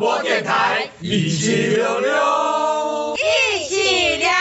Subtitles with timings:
[0.00, 4.34] 播电台，一起溜溜，一起聊聊。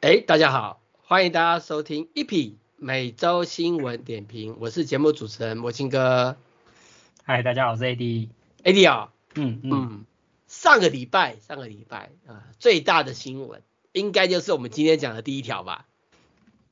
[0.00, 6.36] 哎，大家好，欢迎大家收听一匹每周新闻点评，我是节目主持人魔青哥。
[7.22, 8.28] 嗨，大家好，我是 AD。
[8.64, 10.04] AD 啊，嗯嗯，嗯，
[10.48, 15.86] 上个礼拜，上个礼拜啊，最大的新闻应该就是我们今天讲的第一条吧？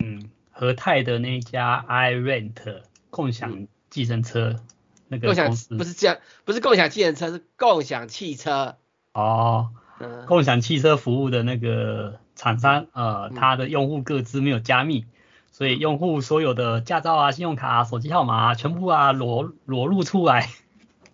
[0.01, 4.60] 嗯，和泰的那家 iRent 共享计程车、嗯、
[5.07, 8.79] 那个共享不是这样，不是共享计程车，是共享汽车。
[9.12, 12.18] 哦，嗯、共享汽车服务的那个。
[12.35, 15.07] 厂商呃，他的用户各自没有加密，
[15.52, 20.51] 所以用户所有的驾照啊、信用卡啊、手机号码啊，全部啊裸裸露出来。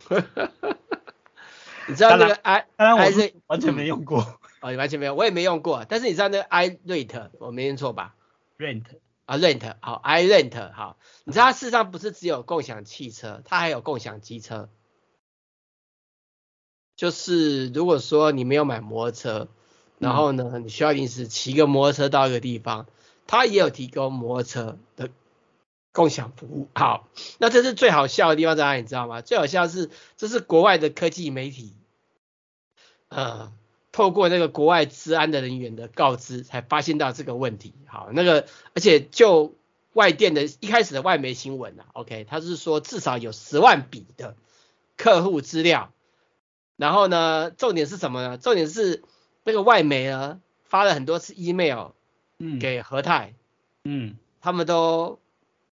[1.87, 4.39] 你知道那个 i，当然我是完全没用过。
[4.63, 5.85] 哦，你完全没有，我也没用过。
[5.89, 8.15] 但是你知道那个 iRent，我没念错吧
[8.59, 8.85] ？Rent
[9.27, 10.99] 啊，Rent 好，iRent 好。
[11.25, 14.69] 你知道它事实上不是只有共享汽车，它还有共享机车。
[16.97, 19.49] 就是如果说你没有买摩托车。
[20.01, 22.87] 然后呢，你需要临时骑个摩托车到一个地方，
[23.27, 25.11] 他也有提供摩托车的
[25.93, 26.69] 共享服务。
[26.75, 28.81] 好，那这是最好笑的地方在哪里？
[28.81, 29.21] 你知道吗？
[29.21, 31.75] 最好笑是，这是国外的科技媒体，
[33.09, 33.53] 呃，
[33.93, 37.75] 透过那个国外治安的人员的告知，才发现到这个问题。
[37.87, 39.55] 好，那个而且就
[39.93, 44.35] 外电的一开始的外媒新闻啊，OK，他是说至少有十万笔的
[44.97, 45.93] 客户资料。
[46.79, 48.39] 然后呢，重点是什么呢？
[48.39, 49.03] 重点是。
[49.45, 51.93] 那个外媒呢，发了很多次 email，
[52.39, 53.35] 嗯，给和泰，
[53.85, 55.19] 嗯，他们都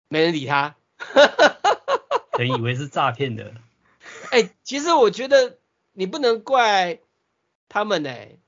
[0.09, 3.55] 没人理他，哈哈哈哈哈，以为是诈骗的。
[4.31, 5.59] 哎、欸，其实我觉得
[5.93, 6.99] 你不能怪
[7.69, 8.39] 他们呢、欸，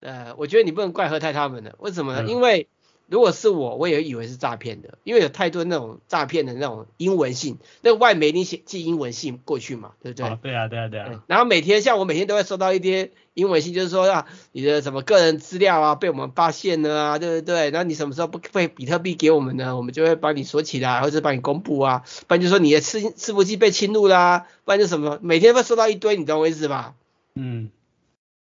[0.00, 2.22] 呃，我觉得你不能怪和泰他们的，为什么呢？
[2.22, 2.68] 嗯、因为
[3.10, 10.26] 如果是我，我也以为是诈骗的，因为有太多那种诈骗的那种英文信，那个外媒你写寄英文信过去嘛，对不对？
[10.28, 11.24] 哦、对啊，对啊，对啊。
[11.26, 17.70] 然后每天像我每天都会收到一些英文信，就是说啊，你的什么个人资料啊被我们发现了啊，对不对？
[17.70, 19.74] 然后你什么时候不被比特币给我们呢？
[19.74, 26.94] 我们就会帮你锁起来，或者帮你公布啊，不然就说你的伺伺服器被侵入啦、啊，不然就什么，每天会收到一堆，你懂我意思吧？
[27.34, 27.70] 嗯。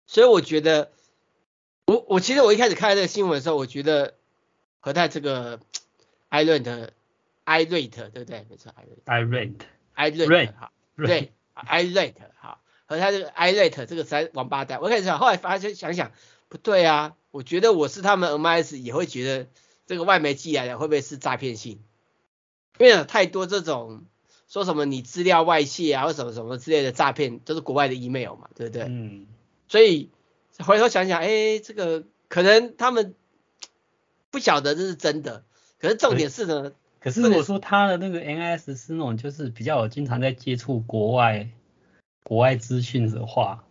[0.08, 0.92] 所以我觉得，
[1.86, 4.14] 我我其实我一开始看这个新闻的时候，我觉得。
[4.84, 5.62] 和泰这个
[6.30, 6.90] iRent
[7.46, 8.46] iRate 对不对？
[8.50, 8.74] 没错
[9.06, 9.56] ，iRent
[9.96, 12.60] iRent 好，对 iRate 好。
[12.86, 14.82] 和他这个 iRate 这个三王八蛋。
[14.82, 16.12] 我开始想，后来发现想想
[16.50, 19.48] 不对啊，我觉得我是他们 MIS 也会觉得
[19.86, 21.80] 这个外媒寄来的会不会是诈骗信？
[22.78, 24.04] 因为有太多这种
[24.50, 28.84] 说什么你资料外泄啊或什么什么之类的诈骗，都是国外的 email 嘛，对不对？
[28.84, 29.28] 嗯。
[29.70, 30.10] 所以
[30.60, 33.16] 回头想想，哎，这个可能他们。
[34.34, 35.44] 不晓得这是真的，
[35.78, 36.74] 可是重点是呢。
[37.00, 41.50] 可是我说他的那个 NIS 是那种就是比较有经常在接触国外
[42.24, 43.64] 国外资讯的话，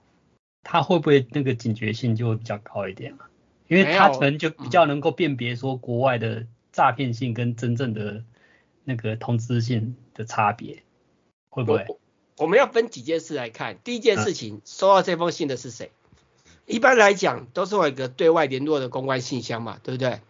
[0.63, 3.29] 他会不会那个警觉性就会比较高一点啊？
[3.67, 8.23] 因为他可能就比较能够辨别说国外的诈骗性跟真正的
[8.85, 10.85] 那个通知性的差别，
[11.51, 11.87] 会不会？
[12.37, 13.79] 我，们要分几件事来看。
[13.83, 15.91] 第一件事情，嗯、收到这封信的是谁？
[16.67, 20.21] 一般来讲都是有一个对外联络的公关信箱嘛，对不对？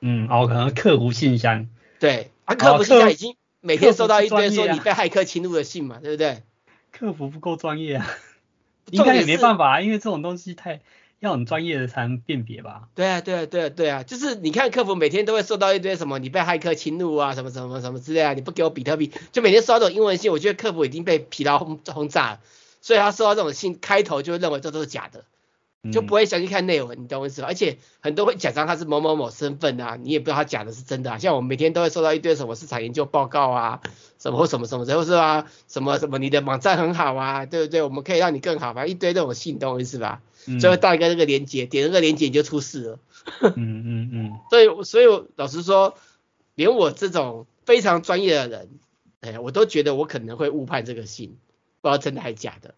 [0.00, 1.68] 嗯，哦，可能客服信箱，
[1.98, 6.42] 对，啊，客服信箱已经每天收到一堆说你被骇客侵入的信嘛，对不对？
[6.90, 8.06] 客服不够专业啊，
[8.90, 10.80] 应该也没办法啊，因为这种东西太
[11.18, 12.88] 要很专业的才能辨别吧？
[12.94, 22.40] 对啊，对啊，对啊，对啊，就是你看客服每天都会收到一堆什么你被骇客侵入啊，什么什么什么之类啊，你不给我比特币，就每天收到这种英文信，我觉得客服已经被疲劳轰轰炸了，
[22.80, 25.24] 所以他收到这种信开头就会认为这都是假的。
[25.90, 27.48] 就不会详细看内文，你懂我意思吧？
[27.48, 31.16] 而且很多会假装他是某某某身份啊，你也不知道他讲的是真的啊。
[31.16, 33.80] 像我们每天都会收到一堆什么市场研究报告啊，
[34.18, 35.46] 什么或什么什么，然后是吧？
[35.68, 37.80] 什么什么你的网站很好啊，对不对？
[37.80, 40.20] 我们可以让你更好，反正一堆这种信，懂我意思吧？
[40.60, 42.98] 最后到一个那个连接，点那个连接你就出事了。
[43.40, 44.38] 嗯嗯嗯。
[44.50, 45.94] 所以所以老实说，
[46.56, 48.68] 连我这种非常专业的人，
[49.22, 51.38] 哎，我都觉得我可能会误判这个信，
[51.80, 52.74] 不知道真的还是假的。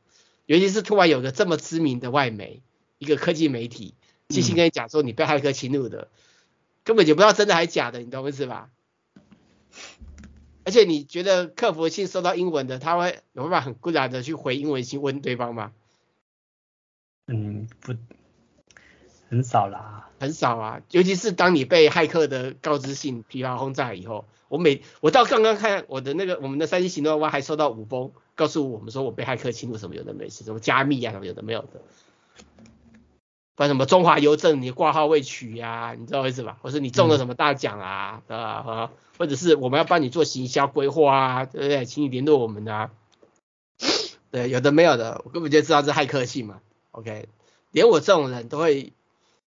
[0.46, 2.62] 尤其是突然有个这么知名的外媒。
[3.02, 3.94] 一个科技媒体
[4.28, 6.08] 寄信跟你讲说你被骇客侵入的，嗯、
[6.84, 8.70] 根本就不知道真的还是假的，你懂我意思吧？
[10.64, 15.72] 而且你觉得客服信收到英文的，他会有办法很固然的去回英文信问对方吗？
[17.26, 17.94] 嗯，不，
[19.28, 31.82] 很少啦，很少啊，尤其是当你被骇客的告知信疲劳轰炸以后，我每我到刚刚看我的那个我们的三星行动 Y 还收到五封，告诉我们说我被骇客侵入什么有的没事，什么加密啊什么有的没有的，
[33.54, 36.58] 不然什么中华邮政你挂号未取呀、啊，你知道意思吧？
[36.62, 41.84] 或是你中了什么大奖啊，嗯、啊，或者是我们要帮你做行销规划啊，对不对？
[41.84, 42.90] 请你联络我们啊，
[44.30, 46.60] 对，有的没有的，我根本就知道是骇客信嘛
[46.92, 47.28] ，OK，
[47.70, 48.92] 连我这种人都会。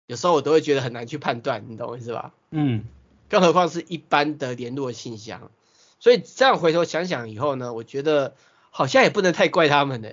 [0.06, 2.32] 有时候我都会觉得很难去判断，你懂我意思吧？
[2.52, 2.86] 嗯，
[3.28, 5.52] 更何况是一般的联络信箱，
[6.00, 8.34] 所以这样回头想想以后呢，我觉得
[8.70, 10.12] 好像也不能太怪他们呢。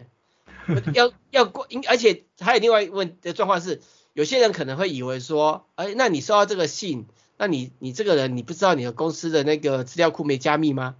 [0.95, 3.81] 要要过，而且还有另外一个问的状况是，
[4.13, 7.07] 有些人可能会以为说，哎，那你收到这个信，
[7.39, 10.97] 那你你这个人你不知道你的公司的那个资料库没加密吗？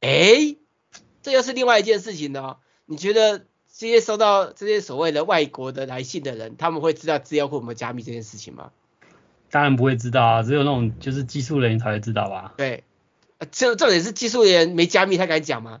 [0.00, 0.56] 哎，
[1.22, 2.56] 这又是另外一件事情呢。
[2.86, 3.44] 你觉得？
[3.72, 8.72] 这些收到这些所谓的外国的来信的人，他们会知道资料库有没有加密这件事情吗？
[9.50, 12.52] 当然不会知道啊，只有那种就是技术人员才会知道吧？
[12.58, 12.84] 对，
[13.52, 15.80] 这重点是技术人员没加密，他敢讲吗？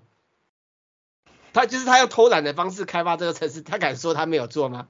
[1.52, 4.88] 他就是他用偷懒的方式开发这个城市，他敢说他没有做吗？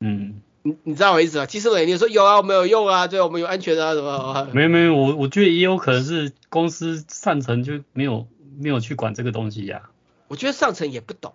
[0.00, 1.46] 嗯，你你知道我意思吗？
[1.46, 4.48] 技术人员说有啊，我没有用啊，对，我们有安全啊，什么？
[4.54, 8.28] 没有没有，我我觉得也有可能是公司上层就没有
[8.58, 9.90] 没有去管这个东西呀、啊。
[10.28, 11.34] 我觉得上层也不懂。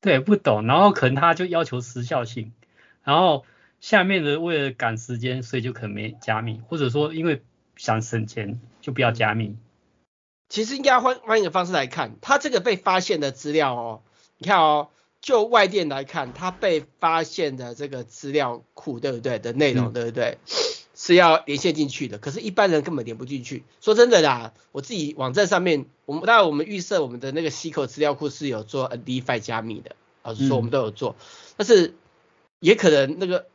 [0.00, 2.52] 对，不懂，然后可能他就要求时效性，
[3.02, 3.44] 然后
[3.80, 7.42] 下面的为了赶时间，所以就可能没加密，或者说因为
[7.76, 9.56] 想省钱就不要加密。
[10.54, 14.02] 其实应该换换一个方式来看，他这个被发现的资料哦，
[14.38, 14.88] 你看哦，
[15.20, 19.40] 就外电来看，他被发现的这个资料库，对不对？
[19.40, 20.38] 的内容，对不对？
[20.44, 20.54] 嗯、
[20.94, 23.64] 是要连线进去的，可是一般人根本连不进去。
[23.80, 25.86] 说真的啦，我自己网站上面。
[26.06, 31.24] 我们当然，我们预设我们的那个 SQL 资料库是有做 NDFI 加密的，老实说我们都有做，嗯、
[31.56, 31.96] 但是
[32.60, 33.46] 也可能那个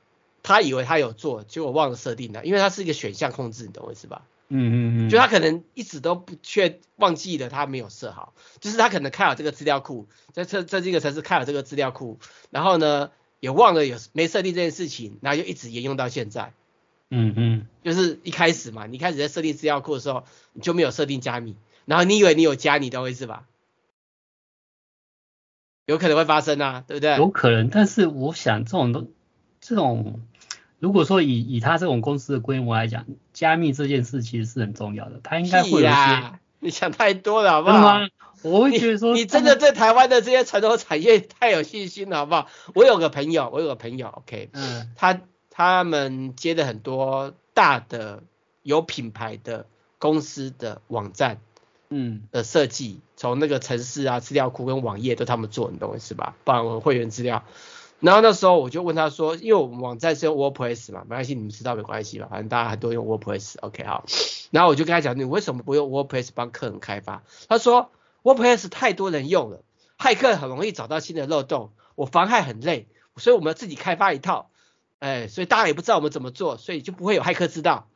[0.43, 4.23] 他以为他有做，结果忘了设定了，因为它是一个选项控制，你懂我意思吧？
[4.49, 12.19] 嗯嗯嗯，就他可能一直都不确忘记了他没有设好，就是他可能开好这个资料库，在这在这个城市开好这个资料库，
[12.49, 16.51] 然后呢也忘了有没设定这件事情，然后就一直沿用到现在。
[17.11, 21.55] 嗯嗯，就是一开始嘛，你开始在设定资料库的时候，你就没有设定加密。
[21.85, 23.47] 然后你以为你有加，你的位置吧？
[25.87, 27.15] 有可能会发生啊，对不对？
[27.17, 29.07] 有可能，但是我想这种都
[29.59, 30.21] 这种，
[30.77, 33.07] 如果说以以他这种公司的规模来讲，
[33.39, 36.33] 加密这件事其实是很重要的，他应该会有一些。
[36.59, 37.99] 你想太多了，好不好？
[38.41, 42.49] 我会觉得说你，你真的对台湾的这些传统产业太有信心了，好不好？
[42.75, 48.23] 我有个朋友，我有个朋友，OK，嗯，他他们接的很多大的
[48.61, 49.67] 有品牌的
[49.99, 51.39] 公司的网站。
[51.91, 56.35] 嗯的设计，从那个城市啊、资料库跟网页都他们做，你懂我意思吧？
[56.43, 57.45] 包含我会员资料。
[57.99, 62.27] 然后那时候我就问他说，因为我们网站是用 WordPress 嘛，没关系，你们知道没关系吧？
[62.29, 64.05] 反正大家很多用 WordPress，OK 好。
[64.51, 67.23] 然后我就跟他讲，你为什么不用 WordPress 帮客人开发？
[67.47, 67.91] 他说
[68.23, 69.63] WordPress 太多人用了，
[69.97, 72.87] 骇客很容易找到新的漏洞，我防骇很累，
[73.17, 74.49] 所以我们要自己开发一套。
[74.99, 77.87] 哎，所以大家也不知道我们怎么做，所以就不会有骇客知道。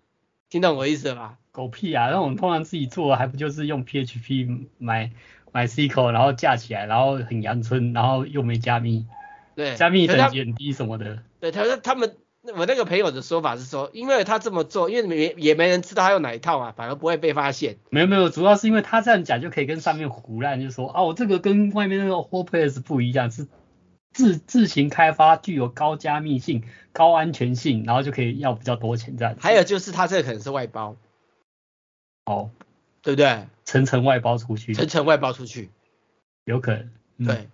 [0.50, 1.38] 听懂我意思了吧？
[1.52, 2.10] 狗屁啊！
[2.10, 5.12] 那我们通常自己做，还不就是用 PHP 买
[5.52, 9.06] 买 SQL，然后架起来，然后很阳春，然后又没加密，
[9.56, 11.20] 对，加密等级很低什么的。
[11.40, 12.16] 对，他说他们
[12.56, 17.78] 我那个朋友的说法是说，因为他这么做，因为没也没人知道他用哪一套嘛，反而不会被发现。
[17.90, 23.48] 没有没有，主要是因为他这样讲就可以跟上面胡乱，就说哦，这个跟外面那个 WordPress 不一样，是
[24.12, 29.36] 自自行开发，具有高加密性、高安全性，然后就可以要比较多钱这样。
[29.40, 30.96] 还有就是他这个可能是外包。
[32.26, 32.52] 哦，
[33.02, 33.48] 对不对？
[33.66, 35.70] 层层外包出去，层层外包出去，
[36.46, 36.90] 有可能。
[37.18, 37.50] 嗯、对，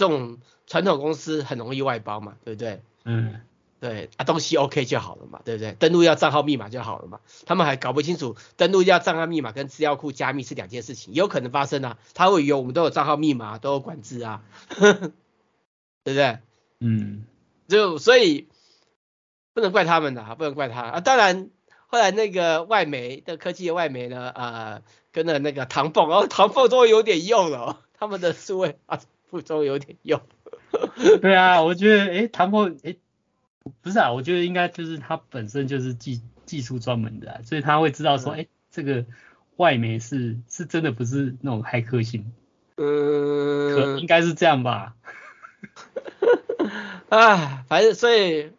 [0.00, 2.80] 这种传统公司很容易外包嘛，对不对？
[3.04, 3.42] 嗯，
[3.80, 5.72] 对啊，东西 OK 就好了嘛，对不对？
[5.72, 14.42] 登录要账号密码就好了嘛，他们还搞不清楚登录要账号密码跟资料库加密是两件事情，有可能发生啊，他会以为我们都有账号密码，都有管制啊，
[14.72, 14.94] 对
[16.02, 16.38] 不对？
[16.80, 17.26] 嗯，
[17.68, 18.48] 就所以
[19.52, 21.50] 不能怪他们的，不能怪他啊，当然。
[21.92, 24.80] 后来那个外媒的科技的外媒呢，呃，
[25.10, 29.00] 跟着那个唐凤，然后唐凤终于有点用了，哦，他们的数位啊，
[29.42, 30.20] 终于有点用。
[31.20, 32.96] 对啊，我觉得，哎，唐凤，哎，
[33.82, 39.04] 不是啊，我觉得应该就是他本身就是技技术专门的，啊，所以他会知道说，哎，嗯，这个
[39.56, 42.32] 外媒是是真的不是那种骇客性。
[42.76, 44.94] 嗯，可应该是这样吧。
[47.10, 48.52] 啊，反正所以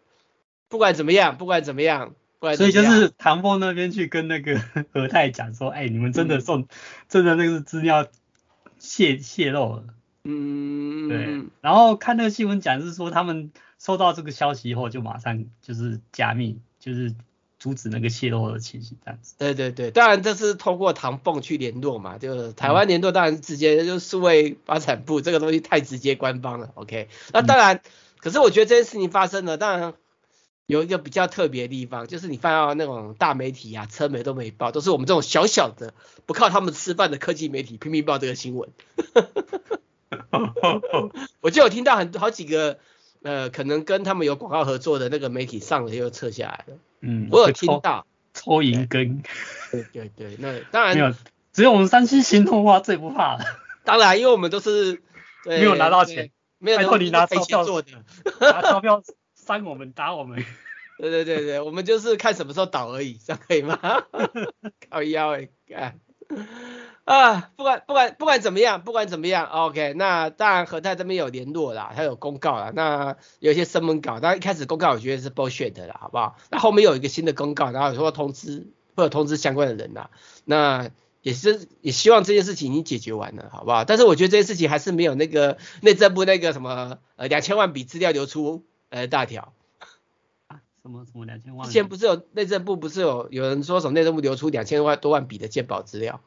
[0.70, 2.14] 不管怎么样，不管怎么样。
[2.40, 4.60] 不管所以就是唐凤那边去跟那个
[4.92, 6.68] 何泰讲说，哎、欸，你们真的送，嗯、
[7.08, 8.08] 真的那个资料
[8.80, 9.84] 泄泄露了。
[10.24, 11.08] 嗯。
[11.10, 11.44] 对。
[11.62, 17.14] 然后看那个新闻讲是说，他们收到这个消息以后，就马上就是加密，就是
[17.60, 19.36] 阻止那个泄露的情形这样子。
[19.38, 27.10] 对对对，当然这是通过唐凤去联络嘛，就是台湾联络当然直接就是数位发展部这个东西太直接官方了，OK。
[27.34, 27.82] 那当然，嗯、
[28.18, 29.94] 可是我觉得这件事情发生了，当然
[30.66, 35.94] 有一个比较特别的地方，就是你放到那种大媒体啊、车媒都没报，都是我们这种小小的
[36.26, 38.70] 不靠他们吃饭的科技媒体拼命报这个新闻。
[41.42, 42.80] 我就有听到很好几个。
[43.24, 46.80] 呃，可能跟他们有广告合作的那个媒体上了又撤下来了。
[47.02, 49.22] 嗯，我有听到抽银根。
[49.72, 51.14] 对对对，那当然没有，
[51.54, 53.46] 只有我们山西行动话最不怕了。
[53.84, 55.04] 当然，因为我们都是
[55.46, 57.92] 没有拿到钱，没有拿到你拿钞票做的，
[58.40, 59.04] 拿钞票
[59.36, 60.44] 扇我们打我们。
[60.98, 63.78] 对对对对，我们就是看什么时候倒而已，这样可以吗？
[64.90, 66.00] 靠腰哎，干。
[67.04, 76.38] 啊，不管不管不管怎么样，不管怎么样，OK，那当然和泰这边有联络啦，他有公告啦，那有一些新闻稿，当然一开始公告我觉得是 bullshit 的啦，好不好？
[76.52, 80.12] 那后面有一个新的公告，然后有说通知会有通知相关的人啦，
[80.46, 80.92] 那
[81.22, 83.84] 也是也希望这件事情已经解决完了，好不好？
[83.84, 89.54] 但是我觉得这件事情还是没有那个内政部那个什么呃两千万笔资料流出呃大条。
[90.48, 91.68] 啊，什么什么两千万？
[91.68, 96.22] 之前不是有内政部不是有有人说什么内政部流出两千万多万笔的鉴宝资料？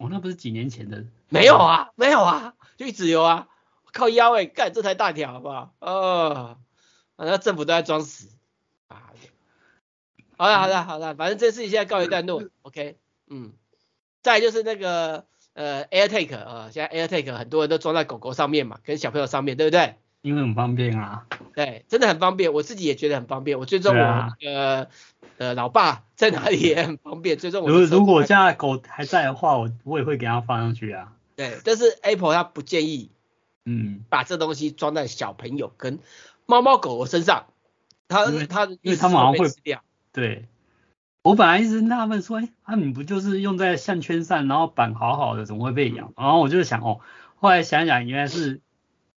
[0.00, 1.04] 哦，那不是几年前的？
[1.28, 3.48] 没有啊，没有啊，就一直有啊，
[3.92, 5.74] 靠腰哎，干这台大条好不好？
[5.78, 6.58] 哦，
[7.16, 8.30] 那政府都在装死
[8.88, 9.12] 啊。
[10.38, 12.96] 好了好了好了，反正这事情现在告一段落，OK，
[13.28, 13.52] 嗯，
[14.22, 19.96] 再就是那个呃 AirTag 啊，现在 AirTag 很多人都装在狗狗上面嘛，跟小朋友上面对不对？
[20.22, 21.26] 因为很方便啊。
[21.54, 24.88] 对，真的很方便，我自己也觉得很方便，我追踪我那个。
[25.38, 27.38] 呃，老爸在哪里也很方便。
[27.38, 31.14] 最终我如如果现在狗还在的话，我我也会给它放上去啊。
[31.34, 33.10] 对，但是 Apple 它不建议，
[33.64, 35.98] 嗯，把这东西装在小朋友跟
[36.44, 37.46] 猫猫狗狗身上。
[38.06, 39.82] 它它因为它马上会死掉。
[40.12, 40.44] 对，
[41.22, 46.12] 我本来一直纳闷说，哎，那你不就是用在项圈上，然后绑好好的，怎么会被咬？
[46.18, 47.00] 然后我就想，哦，
[47.36, 48.60] 后来想想，原来是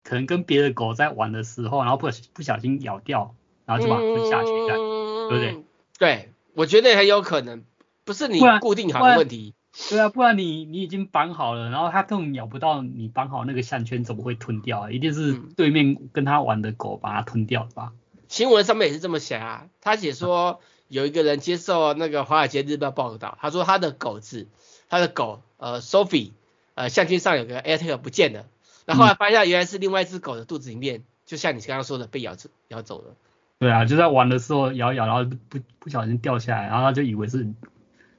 [0.03, 5.63] 可能跟别的狗在玩的时候，然后不不小心咬掉，然后就把它吞下去，这样，嗯、对不对？
[5.97, 7.63] 对，我觉得很有可能，
[8.03, 9.53] 不是你固定好的问题。
[9.89, 14.91] 对啊，不然你你已经绑好了，然后它根本咬不到你绑好那个项圈，怎么会吞掉啊？
[14.91, 17.93] 一定是对面跟他玩的狗把它吞掉的吧？
[18.27, 24.49] 新闻上面也是这么写啊，他写说有一个人接受那个华尔街日报报道，他说他的狗子，
[24.89, 26.31] 他的狗呃 Sophie
[26.75, 28.47] 呃项圈上有个 AirTag 不见了，
[28.85, 33.15] 然后后来发现原来是另外一只狗的肚子里面，就像你刚刚说的被咬走咬走了。
[33.59, 37.45] 对啊，就在玩的时候咬咬，然后不不不小心掉下来，然后他就以为是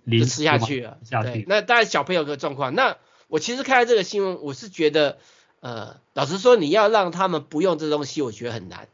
[0.06, 0.98] 就吃下去了。
[1.02, 1.44] 下去。
[1.48, 5.18] 那当然小朋友的状况，那我其实看到这个新闻，我是觉得，
[5.58, 8.86] 呃，老实说，你要让他们不用这东西，我觉得很难。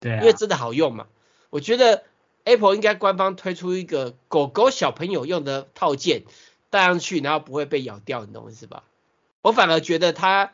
[0.00, 0.20] 对啊。
[0.20, 1.08] 因为真的好用嘛。
[1.50, 2.04] 我觉得
[2.44, 6.22] Apple 应该官方推出一个狗狗小朋友用的套件，
[6.70, 8.84] 戴上去然后不会被咬掉，你懂我意思吧？
[9.42, 10.52] 我反而觉得他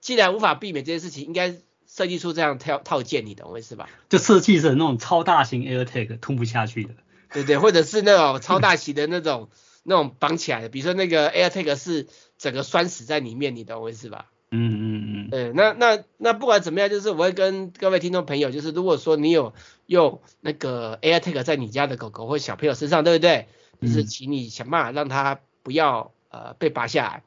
[0.00, 1.56] 既然无法避免这件事情，应该。
[1.86, 3.88] 设计出这样套套件，你懂我意思吧？
[4.08, 6.94] 就设计成那种超大型 AirTag 吞不下去的，
[7.32, 9.48] 对对，或者是那种超大型的那种
[9.84, 14.26] 那种绑起来的，比如说那个 AirTag 是整个拴死在里面，你懂我意思吧？
[14.50, 15.30] 嗯嗯嗯。
[15.30, 19.54] 对，那那那不管怎么样，就是我会跟各位听众朋友，就是如果说你有
[19.86, 23.46] 用那个 AirTag 在你家的狗狗或小朋友身上，对不对？
[23.80, 27.22] 就是请你想办法让它不要呃被拔下来。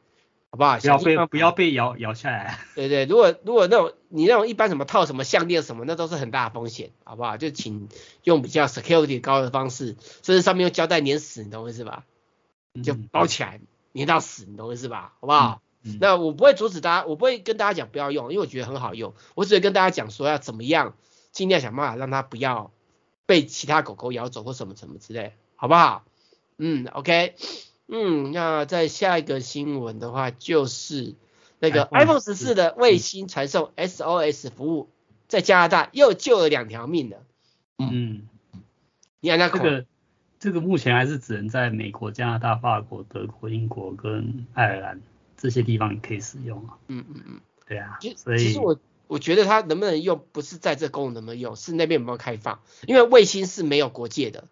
[0.50, 0.77] 好不好？
[0.80, 2.58] 不要被不要被咬咬下来。
[2.75, 7.38] 对对，如果如果那种你那种一般什么套什么项链什么，那都是很大的风险，好不好？
[7.38, 7.89] 就请
[8.24, 12.06] 用比较 security 高的方式，甚至上面用胶带粘死，你懂我意思吧？
[12.84, 13.60] 就包起来，
[13.94, 15.13] 粘到死，你懂我意思吧？
[15.20, 15.62] 好不好？
[15.84, 19.13] 嗯嗯、那我不会阻止大家，我不会跟大家讲不要用，因为我觉得很好用。
[19.36, 20.96] 我只会跟大家讲说要怎么样，
[21.32, 22.72] 尽量想办法让它不要
[23.25, 26.04] 被其他狗狗咬走或什么什么之类，好不好？
[26.58, 27.36] 嗯，OK。
[27.88, 31.15] 嗯，那在下一个新闻的话，就是
[31.60, 34.89] 那个 iPhone 十四的卫星传送 SOS 服务
[35.27, 37.17] 在加拿大又救了两条命了。
[37.77, 38.27] 嗯，
[39.22, 39.86] 你看那这个
[40.39, 45.01] 这个目前还是只能在美国、加拿大、法国、德国、英国跟爱尔兰
[45.38, 46.77] 这些地方可以使用啊。
[46.88, 47.98] 嗯嗯嗯，对啊。
[48.17, 48.77] 所以其实我
[49.08, 54.44] 我觉得它能不能用，不是在这功能能不能用，是那边有没有开放，因为卫星是没有国界的。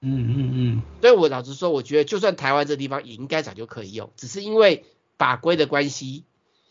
[0.00, 4.84] 嗯嗯嗯，所以我老实说，我觉得就算台湾这地方也应该早就可以用，只是因为
[5.18, 6.24] 法规的关系，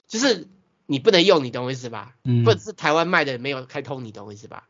[0.07, 0.47] 就是
[0.85, 2.15] 你不能用，你懂我意思吧？
[2.23, 4.67] 嗯，或者是台湾卖的没有开通，你懂我意思吧？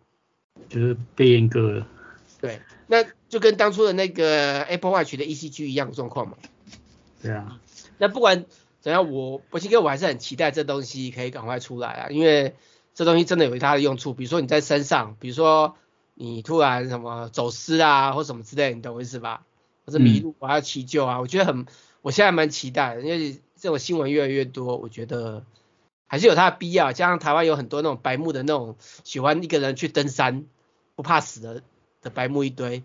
[0.70, 1.88] 就是被阉割了。
[2.40, 6.38] 对，那就跟当初的那个 Apple Watch 的 ECG 一样的状况嘛。
[7.22, 7.60] 对啊。
[7.98, 8.46] 那不管
[8.80, 12.56] 怎样，我我其实我还是很期待这东西可以赶快出来啊，因为
[12.94, 14.14] 这东西真的有它的用处。
[14.14, 15.76] 比如说你在山上，比如说
[16.16, 19.46] 你突然什么走失啊，或什么之类，你懂我意思吧？
[19.86, 21.68] 或者迷路我要求救啊，我觉得很，
[22.02, 25.44] 我现在蛮期待的，因为这种新闻越来越多，我觉得
[26.08, 26.92] 还是有它的必要。
[26.94, 30.46] 加上台湾有很多那种白目的那种喜欢一个人去登山
[30.96, 31.62] 不怕死的
[32.02, 32.82] 的白目一堆。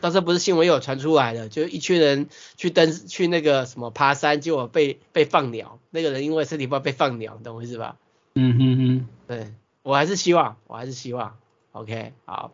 [0.00, 7.96] 到时候不是新闻又有传出来了，就一群人去登去那个什么爬山，结果被被放鸟，那个人因为身体不好被放鸟，懂我意思吧？
[8.34, 11.38] 嗯哼哼，对我还是希望，我还是希望
[11.76, 12.52] ，OK，好，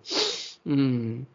[0.65, 1.27] 嗯，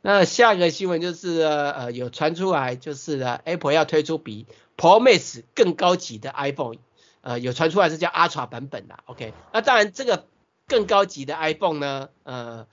[0.00, 4.46] 那下一个新闻就是呃有传出来，就是呢 Apple 要推出比
[4.76, 6.76] Pro Max 更高级的 iPhone，
[7.20, 10.26] 呃有传出来是叫 Ultra 版本的，OK，那当然这个
[10.66, 12.66] 更高级的 iPhone 呢，呃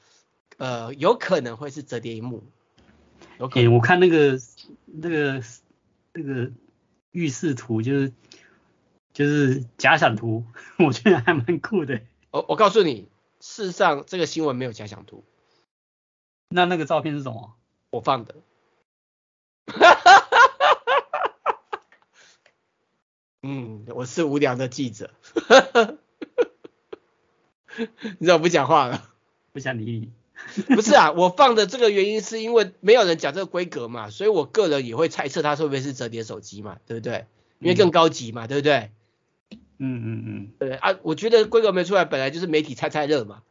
[0.57, 2.43] 呃有可能会是折叠屏幕。
[3.37, 4.39] 哎、欸，我看那个
[4.85, 5.43] 那个
[6.13, 6.51] 那个
[7.11, 8.13] 预示图，就是
[9.13, 10.45] 就是假想图，
[10.77, 12.01] 我觉得还蛮酷的。
[12.29, 13.07] 我我告诉你，
[13.41, 15.25] 事实上这个新闻没有假想图。
[16.47, 17.55] 那那个照片是什么？
[17.89, 18.35] 我放的。
[19.67, 20.79] 哈哈哈哈
[21.11, 21.19] 哈
[21.73, 21.83] 哈。
[23.41, 25.11] 嗯，我是无聊的记者。
[25.35, 25.95] 哈哈哈哈
[27.75, 27.87] 哈。
[28.19, 29.09] 你怎么不讲话了？
[29.51, 30.11] 不想理你。
[30.75, 37.27] 不是啊，我放的这个原因是因为没有人讲这个规格嘛，所以我个人也会猜测它会不会是折叠手机嘛，对不对？
[37.59, 38.91] 因为更高级嘛，嗯、对不对？
[39.77, 40.51] 嗯嗯嗯。
[40.59, 43.41] 对啊，我觉得规格没出来，本来就是媒体猜猜乐嘛。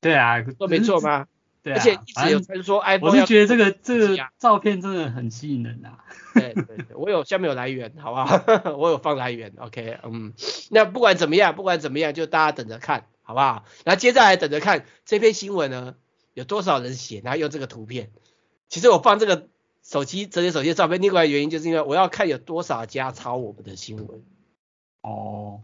[0.00, 1.26] 对啊，说没错吗？
[1.62, 1.76] 对、啊。
[1.76, 6.04] 而且一直有传说 iPhone，我是觉得这个这个照片真的很吸引人啊。
[6.34, 8.42] 对对对，我有下面有来源，好不好？
[8.76, 10.32] 我有放来源，OK，嗯。
[10.70, 13.64] 那不管怎么样，不管怎么样，就大家等着看，好不好？
[13.84, 15.94] 然后接下来等着看这篇新闻呢。
[16.34, 18.10] 有多少人写，然后用这个图片？
[18.68, 19.46] 其实我放这个
[19.84, 24.24] 手机折叠手机的照片，另外原因就是因为我要看有多少家抄我们的新闻。
[25.04, 25.60] 哦，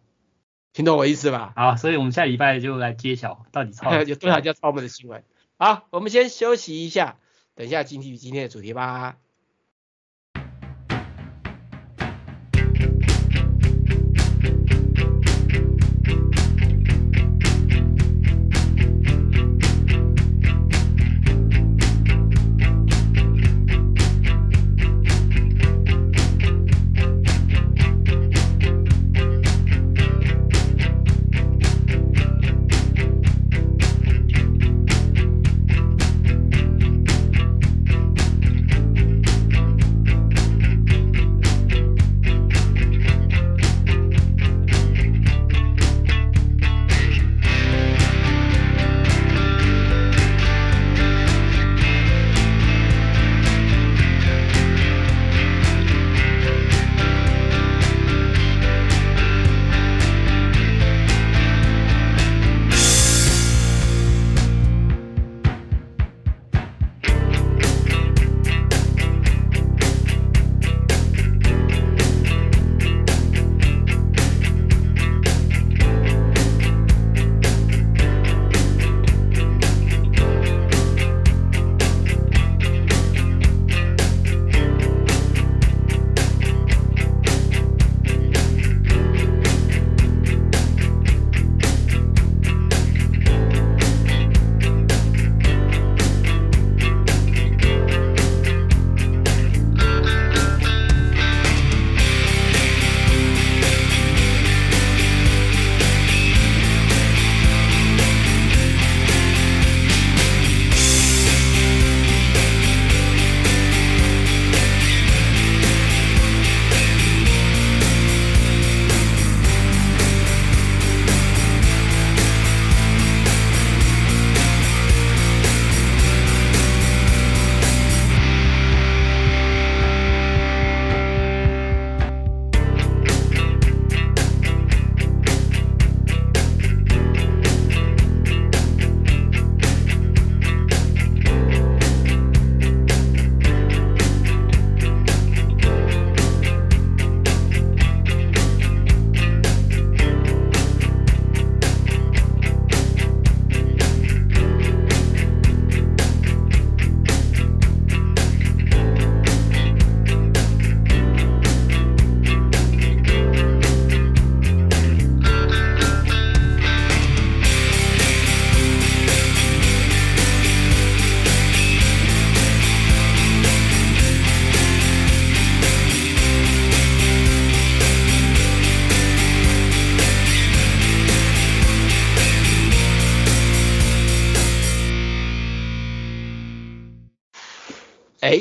[0.74, 1.54] 听懂我意思吧？
[1.56, 5.24] 好，所以我们下礼拜就来揭晓到底抄 有多少家抄我们的新闻。
[5.58, 7.16] 好，我们先休息一下，
[7.54, 9.16] 等一下进入今天的主题吧。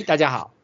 [0.10, 0.56] 大家好，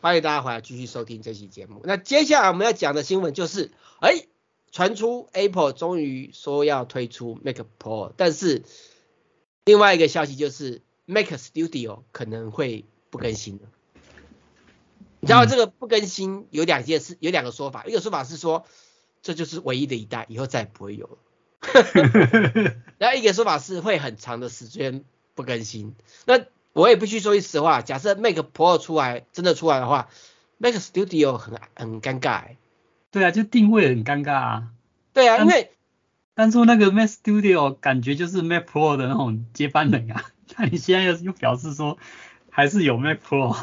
[0.00, 1.80] 欢迎大家回来继续收听这期节目。
[1.84, 4.26] 那接下来我们要讲的新闻就是，哎，
[4.72, 8.64] 传出 Apple 终于说要推出 Mac Pro，但是
[9.64, 13.68] 另外一个消息就是 Mac Studio 可能会不更新了。
[15.20, 18.64] 你知道这个不更新有两件事，有两个说法，一个说法是说
[19.22, 21.18] 这就是唯一的一代，以后再也不会有了。
[22.98, 25.04] 然后一个说法是会很长的时间
[25.36, 25.94] 不更新。
[26.26, 26.46] 那
[26.78, 30.08] 我也必须说句实话，假设 Mac Pro 出来真的出来的话
[30.58, 32.56] ，Mac Studio 很很尴尬、欸。
[33.10, 34.68] 对啊，就定位很尴尬啊。
[35.12, 35.72] 对啊，因为
[36.34, 41.98] 当初那个 Mac Studio 感觉就是 Mac Pro 的那种接班人啊， 那你现在又又表示说
[42.48, 43.56] 还是有 Mac Pro。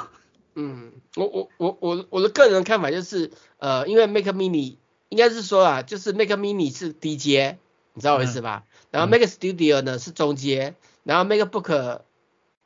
[0.56, 4.76] 嗯，我我我我我的个人看法就是，呃，因为 Mac Mini
[5.08, 7.60] 应该是说啊，就是 Mac Mini 是低阶，
[7.94, 8.66] 你知道我意思吧？
[8.66, 12.02] 嗯、然后 Mac Studio 呢是中阶，然后 MacBook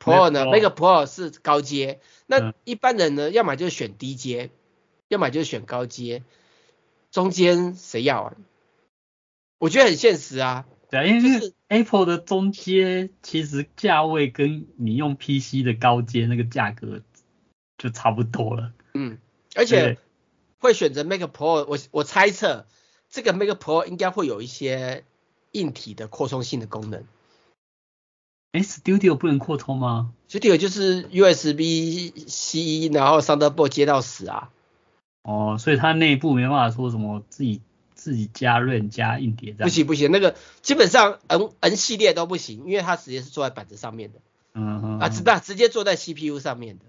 [0.00, 2.00] Pro 呢 Mac Pro, 是高阶。
[2.26, 4.50] 那一般人呢，要么就选低阶，
[5.06, 6.24] 要么就选高阶，
[7.12, 8.34] 中间谁要啊？
[9.58, 10.66] 我觉得很现实啊。
[10.90, 17.02] 对啊，因为是 Apple 的中阶其实价位跟你用 PC 的高阶那个价格。
[17.82, 18.74] 就差不多了。
[18.92, 19.16] 嗯，
[19.56, 19.96] 而且
[20.58, 22.66] 会选择 Mac Pro，我我猜测
[23.08, 25.02] 这个 Mac Pro 应该会有一些
[25.52, 27.06] 硬体的扩充性的功能。
[28.52, 34.50] 哎，Studio 不能扩充吗？Studio 就是 USB C，然后 Thunderbolt 接到死啊。
[35.22, 37.60] 哦，所以它内部没办法说什么自己
[37.94, 39.68] 自己加 RAM 加硬碟这样。
[39.68, 44.18] 不行不行，那个基本上 N N 系列都不行，因为它直接是坐在板子上面的。
[44.54, 44.98] 嗯嗯。
[44.98, 46.84] 啊，直不直接坐在 CPU 上面的。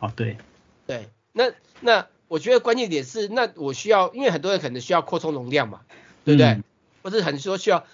[0.00, 0.38] 哦，对，
[0.86, 5.82] 对，那那我觉得关键点是，那我需要，因为很多人可能需要扩充容量嘛，
[6.24, 6.46] 对不对？
[6.48, 6.64] 嗯、
[7.02, 7.84] 或者很多需要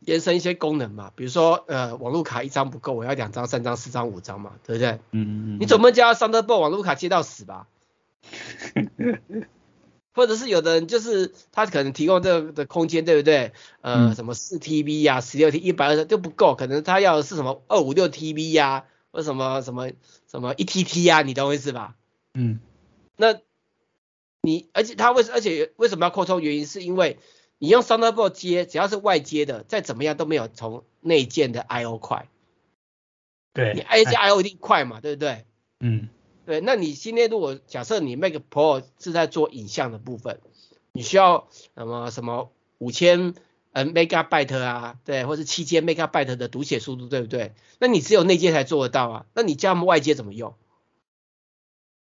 [0.00, 4.98] 延伸一些功能嘛，比如说呃，网络卡一张不够，我要两张、三张、四张、五张嘛，对不对？
[5.10, 5.58] 嗯。
[5.60, 7.66] 你总不能叫 Thunderbolt 网络卡接到死吧？
[10.14, 13.52] 或者是有的人就是他可能提供这个的空间，对不对？
[13.80, 18.84] 呃，嗯、什么四 TB 呀、十六 T、一百二十就不够，可能他要的是什么二五六 TB 呀？
[19.10, 19.90] 或什么什么
[20.30, 21.22] 什么一 TT 啊？
[21.22, 21.96] 你懂我意思吧？
[22.34, 22.60] 嗯，
[23.16, 23.36] 那
[24.40, 26.40] 你而且他为而且为什么要扩充？
[26.40, 27.18] 原因是因为
[27.64, 32.28] 你用 Thunderbolt 接，只要是外接的，再怎么样都没有从内建的 I/O 快。
[33.54, 35.46] 对，你 I 加 I/O 一定快嘛，对不对？
[35.80, 36.10] 嗯，
[36.44, 36.60] 对。
[36.60, 40.42] 那你今天如果假设你 Mac Pro 是在做影像的部分，
[40.92, 43.34] 你需要什么什么五千。
[43.76, 47.54] 嗯，megabyte 啊，对，或是七千 megabyte 的读写速度，对不对？
[47.80, 50.54] 那你只有内接才做得到啊，那你叫他们外接怎么用？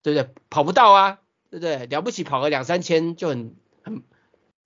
[0.01, 0.33] 对不对？
[0.49, 1.85] 跑不到啊，对不对？
[1.87, 3.55] 了不起跑个两三千就很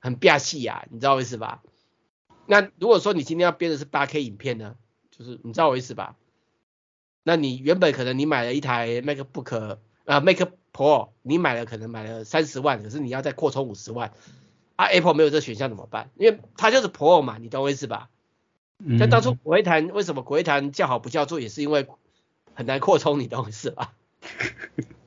[0.03, 1.63] 很很霸气啊，你知道我意思吧？
[2.45, 4.75] 那如果说你今天要编的是八 K 影片呢，
[5.11, 6.17] 就是你知道我意思吧？
[7.23, 10.41] 那你原本可能你买了一台 MacBook 啊，Mac
[10.73, 14.11] Pro，你买了可能买了三十万，可是你要再扩充五十万。
[14.75, 16.11] 啊，Apple 没有这选项怎么办？
[16.17, 18.09] 因为它就是 Pro 嘛，你懂我意思吧？
[18.99, 21.87] 像当初国会谈为什么国会谈叫好不叫座，也是因为
[22.53, 23.93] 很难扩充，你懂我意思吧？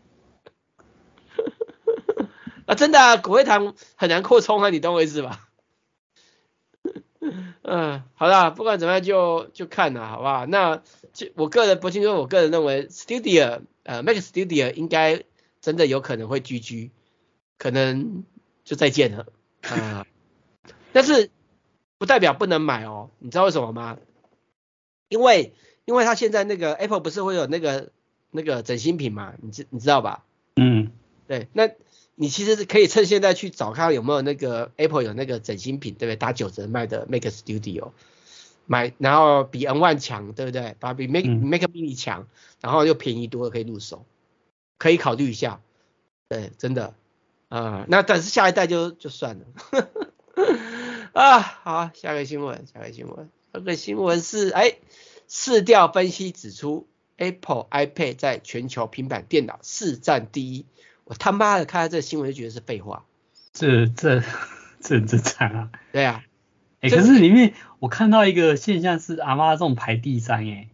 [2.66, 5.48] 啊，真的啊，果味坛很难扩充啊，你懂我意思吧？
[7.62, 10.46] 嗯，好啦，不管怎么样就就看了，好不好？
[10.46, 15.24] 那就我个人不清楚，我个人认为 Studio 呃 Mac Studio 应该
[15.60, 16.90] 真的有可能会 GG，
[17.58, 18.24] 可能
[18.64, 19.26] 就再见了。
[19.62, 20.06] 啊，
[20.92, 21.30] 但是
[21.98, 23.98] 不代表不能买哦，你知道为什么吗？
[25.08, 27.90] 因为因为它现在那个 Apple 不是会有那个
[28.30, 30.24] 那个整新品嘛，你知你知道吧？
[31.26, 31.70] 嗯，对，那
[32.14, 36.16] 你其实是可以趁现在去找看有没有那个 Apple 有那个整新品，对不对？
[36.16, 37.90] 打九折卖的 Mac Studio，
[38.66, 40.76] 买然后比 N One 强，对不对？
[40.80, 42.26] 把比 Mac、嗯、Mac Mini 强，
[42.60, 44.04] 然后又便宜多了，可以入手，
[44.78, 45.60] 可以考虑一下，
[46.28, 46.94] 对，真的。
[47.48, 49.46] 啊、嗯，那但是下一代就就算了，
[51.14, 54.78] 啊，好，下个新闻，下个新闻，这个新闻是，哎，
[55.28, 60.66] 市调分析指出，Apple iPad 在全球平板电脑市占第一，
[61.06, 63.04] 我他妈的看到这个新闻就觉得是废话，
[63.52, 64.20] 这这
[64.80, 66.24] 这很正常啊，对啊，
[66.80, 70.68] 哎、欸，可是里面我看到一个现象是 Amazon 排第三，哎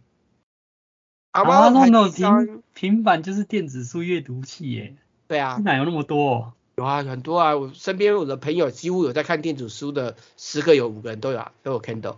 [1.33, 4.95] ，Amazon 的平平板就是电子书阅读器，哎，
[5.27, 6.53] 对啊，哪有那么多、哦？
[6.77, 12.15] 有啊，很多啊，我身边我的朋友几乎有在看电子书的，十个有五个人都有啊，都有 Kindle，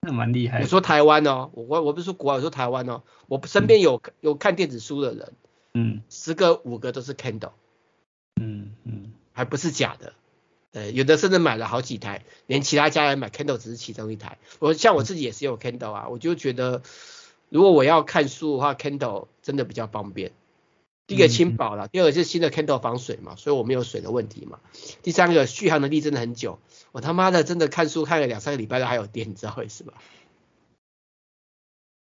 [0.00, 0.62] 那蛮厉害。
[0.62, 5.34] 我说台湾哦，我我不是说国外，我说台湾哦，我身边有、嗯、有看电子书的人，
[5.74, 7.52] 嗯，十个五个都是 Kindle，
[8.40, 10.14] 嗯嗯，还不是假的，
[10.72, 14.38] 呃，有的甚至买了好几台，连其他家人买 Kindle 只是其中一台。
[14.58, 16.82] 我像我自己也是有 Kindle 啊，我就觉得
[17.48, 20.32] 如果我要看书的话，Kindle 真的比较方便。
[21.06, 24.60] 第一个轻薄了，第二个是新的 Kindle 防水嘛，所以我没有水的问题嘛。
[25.02, 26.60] 第三个续航能力真的很久，
[26.92, 29.92] 我他妈的真的看书看了两三个礼拜都还有电，你知道为什么？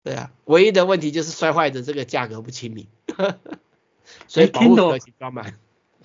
[0.02, 2.86] 对啊，唯一的问题就是摔坏的这个价格不亲民，
[4.28, 5.00] 所以 Kindle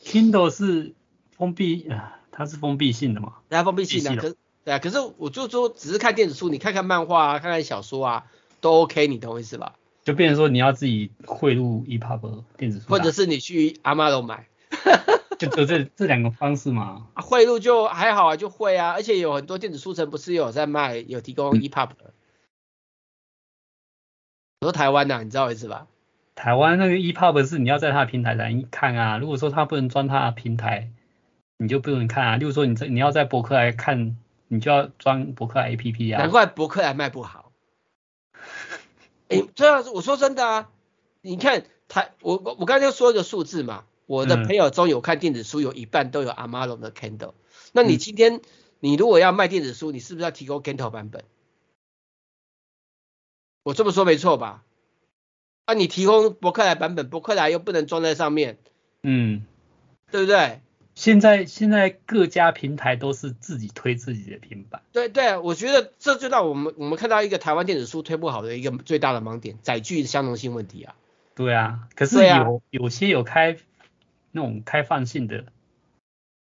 [0.02, 0.94] Kindle 是
[1.32, 3.34] 封闭啊，它是封闭性的嘛？
[3.50, 8.26] 它封闭性的，可对啊，可是我就说只是看电子书，你看看漫画啊，看看小说啊，
[8.62, 9.76] 都 OK，你懂我意思吧？
[10.04, 14.48] 就变成说你要自己汇入 EPUB 电子书，或者是你去 Amazon 买，
[15.38, 17.08] 就就这 这两个方式嘛。
[17.16, 22.14] 汇入就还好啊，就会啊，而且有很多电子书城不是有在卖，有提供 EPUB 的。
[24.62, 25.88] 我说台湾呐，你知道我意思吧？
[26.40, 29.18] 台湾那个 EPUB 是你要在它的平台来看啊。
[29.18, 30.90] 如果说它不能装它的平台，
[31.58, 32.38] 你就不能看啊。
[32.38, 34.16] 例如说你在你要在博客来看，
[34.48, 36.18] 你就要装博客来 APP 啊。
[36.18, 37.52] 难怪博客来卖不好。
[39.28, 40.70] 哎、欸，这样我说真的啊，
[41.20, 47.34] 你看台我我我刚才就说一个数字嘛，我的朋友中有看电子书，有一半都有 Amazon 的 Kindle。
[47.74, 48.40] 那你今天
[48.80, 51.26] 你如果要卖电子书，你是不是要提供 Kindle 版本？
[53.64, 54.64] 我这么说没错吧？
[55.70, 58.58] 啊，你提供博客来版本，博客来又不能装在上面，
[59.04, 59.46] 嗯，
[60.10, 60.62] 对不对？
[60.96, 64.82] 现在现在各家平台都是自己推自己的平板。
[64.92, 70.96] 对对，我觉得这就让我们我们看到一个台湾电子书推不好的一个最大的盲点，载具相容性问题啊。
[71.36, 73.58] 对啊，可是有、啊、有些有开
[74.32, 75.46] 那种开放性的，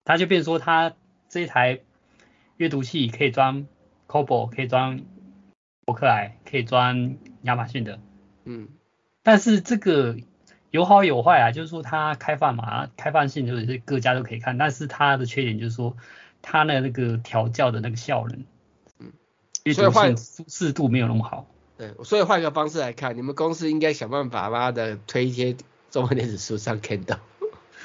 [0.03, 0.93] 他就变说他
[1.29, 1.79] 这一台
[2.57, 3.65] 阅读器可以装
[4.07, 5.05] Kobo，可以装。
[5.85, 7.99] 博客来可以装亚马逊的，
[8.43, 8.69] 嗯，
[9.25, 10.15] 但是这个
[10.69, 15.97] 有好有坏啊，就是说它开放嘛，开放性就是各家都可以看，但是它的缺点就是说
[16.43, 18.45] 它的那个调教的那个效能，
[18.99, 21.47] 嗯，所以换舒适度没有那么好。
[21.75, 25.57] 对，所以换一个方式来看，你们公司应该想办法把它的推一些
[25.89, 27.17] 中文电子书上 Kindle，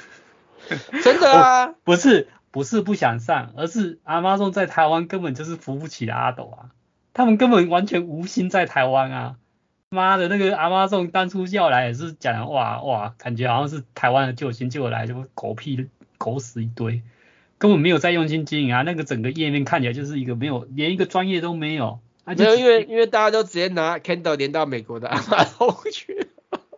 [1.03, 6.69] 真的啊，不是不是不想上，而是 Amazon 在台湾根本就是扶不起的阿斗啊。
[7.13, 9.35] 他们根本完全无心在台湾啊！
[9.93, 17.01] 妈的，那个 Amazon 当初叫来也是讲哇哇，感觉好像是台湾的救星，结果来就狗屁狗屎一堆，
[17.57, 18.83] 根本没有在用心经营啊！
[18.83, 21.99] 那个整个页面看起来就是一个没有，连一个专业都没有。
[22.23, 26.27] 没有，因为因为大家都直接拿 Kindle 连到美国的 Amazon 去。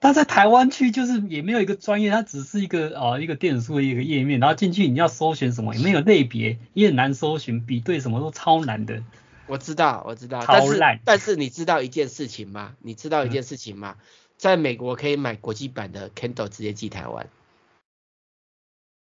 [0.01, 9.03] 他在台湾区就是也没有一个专业，它只是一个哦一个电子书的一个页面，然后进去你要搜寻什么也没有类别，也很难搜寻，比对什么都超难的。
[9.47, 12.75] 我知道，我知道，但是但是你知道一件事情吗？
[12.79, 13.97] 你知道一件事情吗？
[13.99, 14.03] 嗯、
[14.37, 17.29] 在美国可以买国际版的 Kindle 直接寄台湾。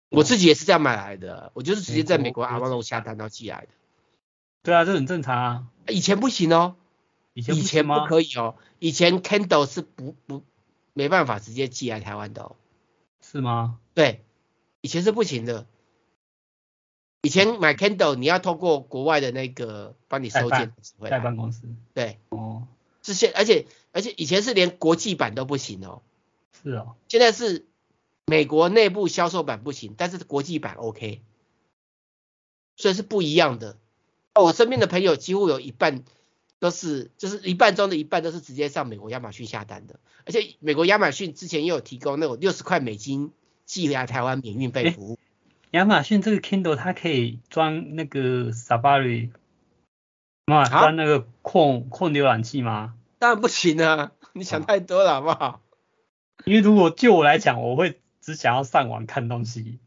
[0.09, 3.67] 我自己也是这样买来的，我就是直接在美国 Amazon 下单到寄来的。
[4.63, 5.67] 对啊，这很正常啊。
[5.88, 6.75] 以前不行哦，
[7.33, 10.43] 以前不，以前不可以哦，以前 Kindle 是不不
[10.93, 12.55] 没办法直接寄来台湾的哦。
[13.21, 13.79] 是吗？
[13.93, 14.23] 对，
[14.81, 15.67] 以前是不行的。
[17.25, 21.63] 以前买 Kindle 你要透过国外的那个帮你收件代办公司，
[21.95, 22.67] 对，哦，
[23.01, 26.03] 是现而且而且以前是连国际版都不行哦，
[26.61, 27.65] 是哦，现在是
[28.27, 31.21] 美国内部销售版不行，但是国际版 OK，
[32.75, 33.75] 所以是不一样的。
[34.35, 36.03] 我身边的朋友几乎有一半
[36.59, 43.31] 都是，就是一半中的一半都是直接上美国亚马逊下单的，而且美国亚马逊之前也有提供那种六十块美金
[43.65, 45.17] 寄回来台湾免运费服务。
[45.75, 49.31] 亚马逊这个 Kindle 它可以装那个 Safari，
[50.45, 52.93] 嘛，装那个 Chrome Chrome 浏览器吗？
[53.19, 55.61] 当然不行啊，你想太多了好不好？
[56.45, 59.79] 因为如果就我来讲，我会只想要上网看东西。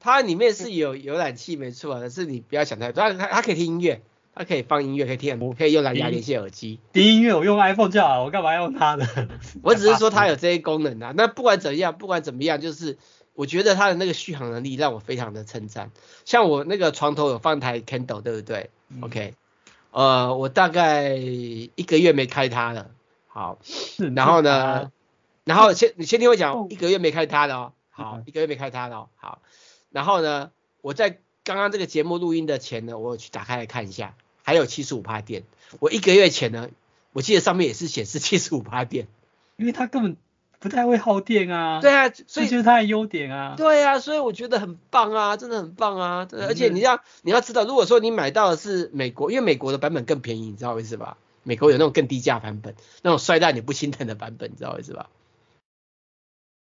[0.00, 4.00] 它里面是有浏览器没错，但是你不要想太多，它它可以听音乐，
[4.34, 6.80] 它可以放音乐，可以听，可以用蓝牙连线耳机。
[6.94, 9.28] 听音乐我用 iPhone 就好，我干嘛要用它的？
[9.62, 11.12] 我只是说 它有这些功能啊。
[11.14, 12.96] 那不管怎样，不管怎么样，就是。
[13.34, 15.90] 我觉得它的那个续航能力让我非常的称赞，
[16.24, 18.70] 像我那个床头有放台 Kindle，对不对？
[18.88, 19.34] 嗯？OK，
[19.90, 22.90] 呃，我大概一个月没开它了，
[23.26, 23.58] 好，
[24.14, 24.92] 然后呢，
[25.44, 29.40] 然后先你先听我讲，一个月没开它了哦，好，一个月没开它了哦，好，
[29.90, 30.50] 然后呢，
[30.82, 35.44] 我在刚刚这个节目录音的前呢，我去打开来看一下，还有七十五趴电，
[35.80, 36.68] 我一个月前呢，
[37.14, 39.08] 我记得上面也是显示七十五趴电，
[39.56, 40.16] 因为它根本。
[40.62, 43.54] 不太会耗电啊，对啊，所以这就是它的优点啊。
[43.56, 46.24] 对啊，所以我觉得很棒啊，真的很棒啊。
[46.24, 51.16] 对，而且你要你要知道，如果说你买到的是美国，因为美国的版本更便宜，你知道为什么吧？
[51.42, 55.10] 美国有那种更低价版本，那种摔烂你不心疼的版本，你知道为什么吧？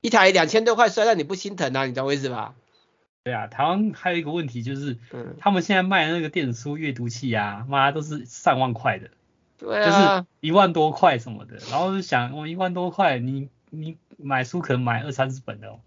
[0.00, 1.84] 一台两千多块摔烂你不心疼啊？
[1.84, 2.54] 你知道为什么吧？
[3.22, 9.10] 对啊，台湾还有一个问题就是，嗯，他们现在卖的那个电子书阅读器啊，妈都是上万块的。
[9.58, 15.80] 对啊，就是一万多块什么的，然后就想，我一万多块，你你买书可能买二三十本的哦。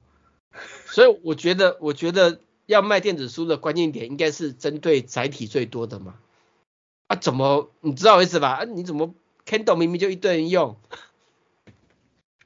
[0.85, 6.15] 所以我觉得，我觉得要卖电子书的关键点应该是针对载体最多的嘛。
[7.07, 8.49] 啊，怎么你知道我意思吧？
[8.49, 9.13] 啊，你怎么
[9.45, 10.77] Kindle 明明就一堆人用？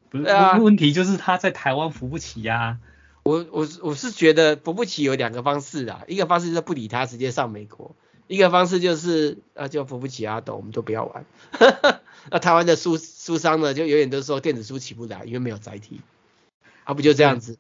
[0.10, 2.80] 不是，啊，问题就是他在台湾扶不起呀，啊。
[3.24, 7.94] 我我我是觉得扶不起有两个方式啊，一个方式就是不理他，直接上美国；
[8.28, 11.26] 一个方式就是啊，就扶不起阿斗，我们都不要玩。
[12.30, 16.02] 那台湾的书书商呢，就永远都说电子书起不来，因为没有载体。
[16.84, 17.58] 啊，不就这样子？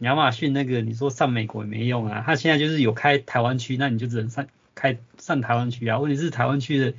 [0.00, 5.98] 亚马逊那个你说上美国也没用啊，他现在就是有开台湾区，那你就只能上开上台湾区啊。
[5.98, 6.94] 问题是台湾区的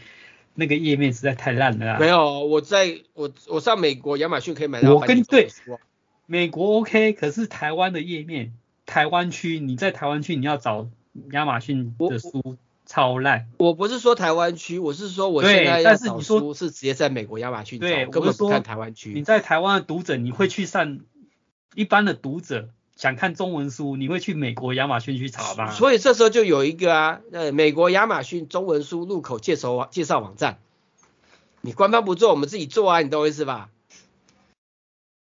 [0.56, 2.00] 那个页面实在太烂了啊。
[2.00, 4.94] 没有，我在我我上美国亚马逊可以买到。
[4.94, 5.50] 我跟对。
[6.30, 8.52] 美国 OK，可是台湾的页面，
[8.86, 10.90] 台湾区你在台湾区你要找
[11.32, 13.48] 亚马逊的书超烂。
[13.58, 19.14] 我不是说台湾区，我是说我现在要找书是直接在美国亚马逊找，对，根本不看台湾区。
[19.14, 21.00] 你在台湾的读者，你会去上
[21.76, 25.72] 一般的读者想看中文书，你会去美国亚马逊去查吧？
[25.72, 30.60] 所以这时候就有一个啊，呃，美国亚马逊中文书入口介绍网介绍网站，
[31.62, 33.70] 你官方不做，我们自己做啊，你懂我意思吧？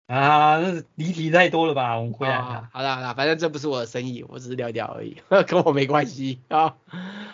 [0.08, 1.98] 啊，那离题太多了吧？
[1.98, 2.70] 我们回来、啊。
[2.72, 6.76] 好了好了，反正这不是我的生意，我只是聊聊而已，跟我没关系啊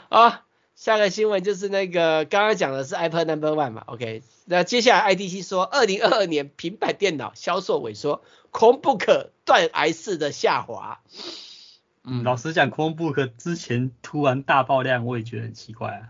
[0.09, 0.43] 啊。
[0.73, 4.23] 下个新闻就是那个刚刚讲的是 iPad Number One 嘛，OK。
[4.45, 11.01] 那接下来 IDC 说，二零二二年平板电脑销售萎缩，Chromebook 断崖式的下滑。
[12.03, 16.01] 嗯，老实讲，Chromebook 之前突然大爆量，我也觉得很奇怪啊。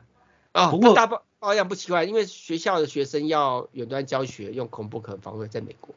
[0.53, 5.93] 啊、哦，不过大爆爆量不奇怪，因为学校的学生要远端教学，用 Chromebook 很方便，在美国。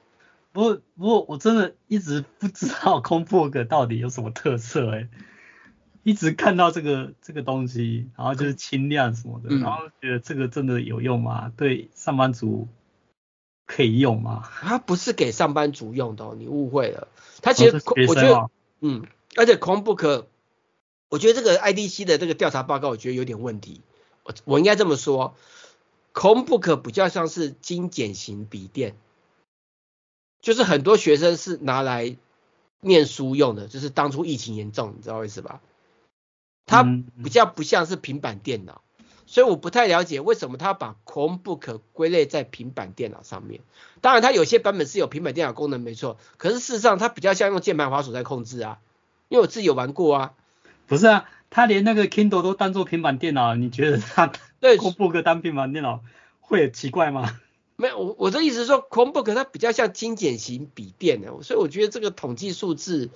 [0.55, 5.09] 不过，不过我真的一直不知道 Chromebook 到底有什么特色哎、欸，
[6.05, 11.53] 一直看到这个这个东西，然后就是轻量什么的，嗯、然后觉得这个真的有用吗？
[11.57, 12.69] 对上班族
[13.67, 14.49] 可以用吗？
[14.61, 17.09] 它不是给上班族用的、哦，你误会了。
[17.43, 20.27] 它其实、哦、我觉得，嗯，而且 Chromebook，
[21.09, 23.81] 我觉得这个 IDC 的这个调查报告，我觉得有点问题。
[24.23, 25.35] 我我应该这么说
[26.13, 28.95] ，Chromebook 比较像是精简型笔电。
[30.45, 32.17] 就是很多学生是拿来
[32.81, 35.61] 念书用的，就是当初疫情严重，你知道为什么吧？
[36.67, 38.83] 它比较不像是平板电脑，
[39.25, 43.63] 所以我不太了解为什么它把 Chromebook 归类在平板电脑上面。
[44.03, 48.81] 当然，它有些版本是有平板电脑功能没错，可是事实上它比较像用键盘滑鼠在控制啊，
[49.31, 50.35] 因为我自己有玩过啊。
[50.87, 54.31] 不是啊，它连那个 Kindle 都当做平板电脑，你觉得它
[54.61, 56.03] 对 Chromebook 当平板电脑
[56.41, 57.41] 会奇怪吗？
[57.77, 63.11] 没有，我我的意思是说，Chromebook 它比较像精简型笔电的，所以我觉得这个统计数字，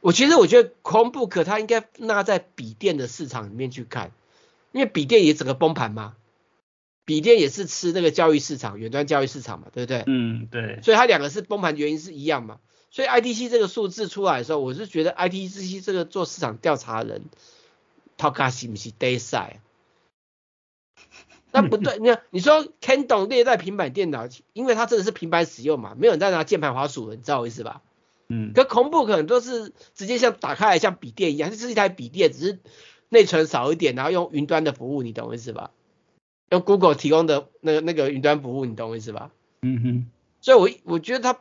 [0.00, 4.12] 我其实我觉得 Chromebook 它应该纳在笔电的市场里面去看，
[4.72, 6.14] 因为笔电也整个崩盘嘛，
[7.04, 10.04] 笔电也是吃那个教育市场、远端教育市场嘛，对不对？
[10.06, 10.80] 嗯，对。
[10.82, 17.24] 所以它两个是崩盘原因是一样嘛，所以 IDC 这个数字出来的时候，我是觉得 IDC 这个做市场调查人，
[18.16, 19.56] 他卡是不是 day side？
[21.52, 27.82] 那不对，你看，你说 Kindle 列在平板电脑，因为它真的是平板使用嘛，没有人在拿键盘滑鼠的，你知道我意思吧？
[28.28, 28.54] 嗯。
[28.54, 32.58] 可 Chromebook 可能都是直接像打开来像笔电一样，就是一台笔电，只是
[33.10, 35.70] 内存少一点，然后用云端的服务，你懂我意思吧？
[36.50, 39.30] 用 Google 提供的那个那个云端服务，你懂我意思吧？
[39.60, 40.06] 嗯哼。
[40.40, 41.38] 所以我我觉得它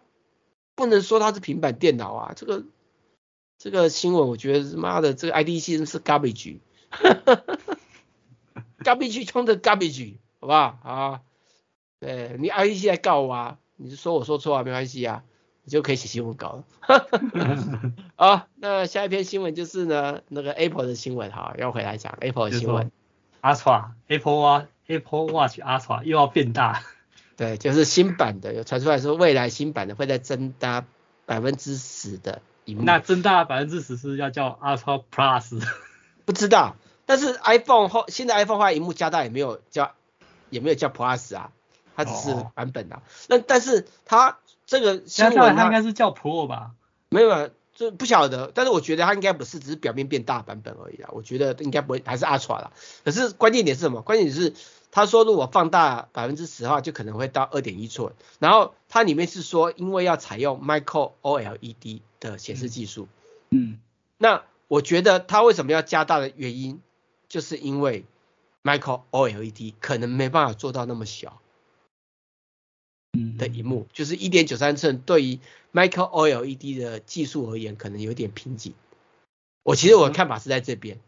[0.76, 2.66] 不能说它是平板电脑啊，这个
[3.58, 6.60] 这个新闻我觉得妈的这个 IDC 是 garbage。
[8.84, 10.78] garbage 冲的 garbage，好不好？
[10.84, 11.22] 啊，
[12.00, 15.24] 对你 I E C 来告我啊，你就说我说错啊，没关系啊，
[15.64, 17.08] 你就可以写新闻稿了。
[18.16, 22.92] 好，那下一篇新闻就是呢，那个 Apple 的新闻哈，要回来讲 Apple 的新闻。
[23.42, 26.84] Ultra Apple Watch Apple Watch Ultra 又要变大。
[27.38, 30.86] 对，就是新版的，有传出来说未来新版的会再增大
[31.26, 32.42] 百分之十的。
[32.66, 35.68] 那增大百分之十是要叫 Ultra Plus？
[36.26, 36.76] 不知道。
[37.06, 39.94] 但是 iPhone 后现在 iPhone 话萤幕加大也没有叫
[40.50, 41.52] 也没有叫 Plus 啊，
[41.96, 43.02] 它只是版本啊。
[43.28, 46.72] 那、哦、但是它这个新闻它，它应该是叫 Pro 吧？
[47.10, 48.52] 没有，就不晓得。
[48.54, 51.10] 但是我觉得它应该不是，只是表面变大版本而已啊。
[51.12, 52.72] 我觉得应该不会，还是 Ultra 啦。
[53.04, 54.02] 可是关键点是什么？
[54.02, 54.54] 关键点是
[54.92, 58.14] 他说如果放大百分之十的话，就可能会到二点一寸。
[58.40, 63.08] 然后它里面是说，因为要采用 Micro OLED 的显示技术。
[63.50, 63.80] 嗯。
[64.18, 66.82] 那我觉得它为什么要加大的原因？
[67.32, 68.04] 就是因为
[68.62, 71.40] Micro OLED 可能没办法做到那么小
[73.38, 75.40] 的萤幕，就是一点九三寸对于
[75.72, 78.74] Micro OLED 的技术而言，可能有点瓶颈。
[79.64, 81.00] 我其实我的看法是在这边，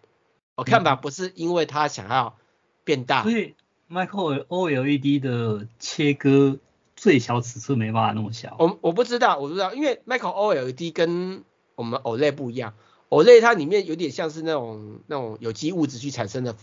[0.56, 2.38] 我看法不是因为它想要
[2.86, 3.54] 变大，所以
[3.90, 6.58] Micro OLED 的切割
[6.96, 8.56] 最小尺寸没办法那么小。
[8.60, 11.44] 我我不知道，我不知道，因为 Micro OLED 跟
[11.76, 12.74] 我们 OLED 不一样
[13.14, 16.56] ，OLED 它里面有点像是那种那种有机物质去产生的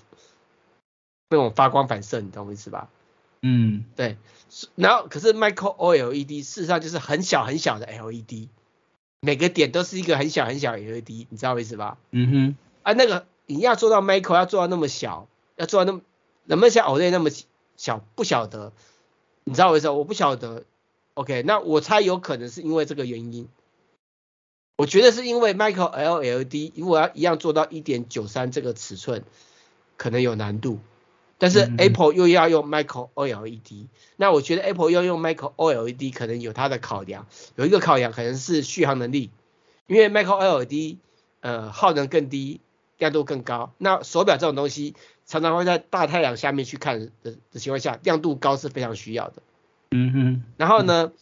[1.28, 2.88] 那种发光反射，你懂我意思吧？
[3.42, 4.16] 嗯，对。
[4.74, 8.48] 然后可是 Micro OLED 事实上就是很小很小的 LED，
[9.20, 11.98] 每个点都是一个很小很小的 LED，你知道我意思吧？
[12.10, 12.56] 嗯哼。
[12.82, 16.02] 啊，那个你要做到 Micro 要做到那么小，要做到那么
[16.44, 17.30] 能不能像 OLED 那么
[17.76, 18.04] 小？
[18.16, 18.72] 不晓得，
[19.44, 19.88] 你知道我意思？
[19.88, 20.64] 我不晓得。
[21.14, 23.48] OK，那我猜有可能是因为这个原因。
[24.80, 29.24] 我觉得是因为 Micro L LED，如果要一样做到一点九三这个尺寸，
[29.98, 30.78] 可能有难度。
[31.36, 37.26] 但是 Apple 又要用 Micro OLED，那我觉得 Apple 要用 Micro OLED 可能有它的考量，
[37.56, 39.30] 有一个考量可能是续航能力，
[39.86, 40.96] 因为 Micro OLED
[41.40, 42.62] 呃耗能更低，
[42.96, 43.74] 亮度更高。
[43.76, 44.94] 那手表这种东西
[45.26, 49.42] 常常会在大太阳下面去看的的情况下，亮度高是非常需要的。
[49.90, 50.42] 嗯哼。
[50.56, 51.12] 然后呢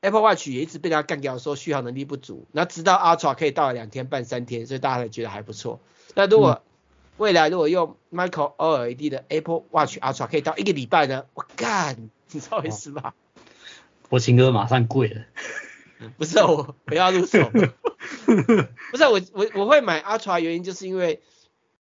[0.00, 2.46] ，Apple Watch 也一直被他干掉，说续航能力不足。
[2.52, 5.80] 那直到 Ultra 可以到了两天半三天，所以大家才觉得还不错。
[6.14, 6.60] 那如果、嗯
[7.20, 11.26] 未来如果用 Micro OLED 的 Apple Watch Ultra 可以到一个礼拜呢？
[11.34, 13.14] 我干，你知道意思吧？
[14.08, 15.20] 我情哥马上跪了。
[16.16, 17.50] 不是我，不要入手。
[17.50, 21.20] 不是我，我我会买 Ultra 原因就是因为，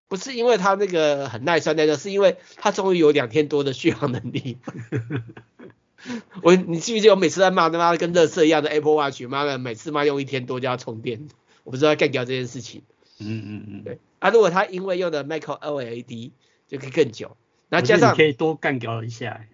[0.10, 4.58] 不是因为它那个很耐酸耐热，是因为它终于有两天多的续航能力。
[6.44, 11.28] 我，你记不记得我每次在骂他妈跟垃圾一样的 Apple Watch，妈的每次妈用一天多就要充电，
[11.64, 12.84] 我不知道干掉这件事情。
[13.20, 14.00] 嗯嗯嗯，对。
[14.20, 16.32] 啊，如果他因为用的 Micro OLED
[16.68, 17.36] 就可以更久，
[17.70, 19.46] 然后加上可以多干掉一下，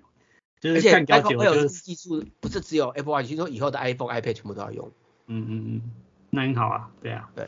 [0.59, 4.91] 就是干掉久就是技术不是只有 Apple Watch，听说以后的 iPhone、iPad 全部都要用。
[5.27, 5.81] 嗯嗯嗯，
[6.29, 7.47] 那很好啊，对啊，对，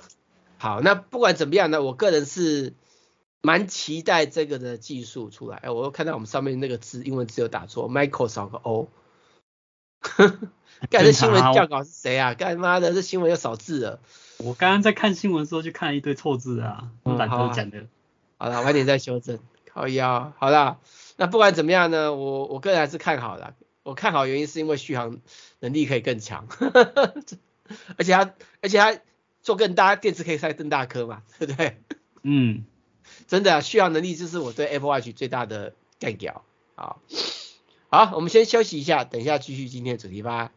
[0.58, 2.74] 好，那不管怎么样呢，我个人是
[3.48, 5.56] 蛮期待这个的技术出来。
[5.56, 8.90] 哎，我又看到我们上面那个字，英文字有打错，Michael 少个 O。
[10.92, 12.34] 干这新闻教稿是谁啊？
[12.34, 14.02] 干妈的，这新闻又少字了。
[14.40, 17.88] 我刚刚在看新闻的时候就看了一堆错字啊，我懒得讲的。
[18.38, 19.40] 好了，晚点再修正。
[19.72, 20.80] 靠腰，好啦，
[21.16, 23.56] 那不管怎么样呢，我我个人还是看好了。
[23.84, 25.22] 我看好原因是因为续航
[25.62, 26.48] 能力可以更强，
[27.96, 29.00] 而且它而且它
[29.42, 31.82] 做更大，电池可以塞更大颗嘛，对不对？
[32.24, 32.66] 嗯，
[33.28, 36.44] 真的、啊，续航能力这是我对 Apple Watch 最大的干屌。
[36.76, 37.02] 好，
[37.90, 40.52] 好，我们先休息一下，等一下继续今天的主题吧。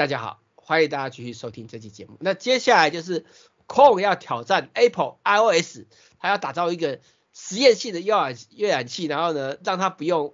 [0.00, 2.16] 大家好，欢迎大家继续收听这期节目。
[2.20, 3.26] 那接下来就是
[3.68, 5.80] Chrome 要挑战 Apple iOS，
[6.18, 7.00] 它要打造一个
[7.34, 10.32] 实验性的阅览阅览器，然后呢，让它不用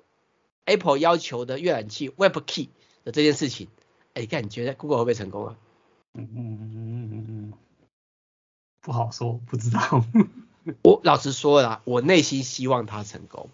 [0.67, 2.69] Apple 要求的阅览器 WebKey
[3.03, 3.67] 的这件事情。
[4.15, 5.57] 哎，你看，你觉得 Google 会不会成功啊？
[6.15, 7.53] 嗯嗯嗯嗯嗯，
[8.83, 10.05] 不好说，不知道。
[10.85, 13.51] 我老实说啦，我内心希望它成功。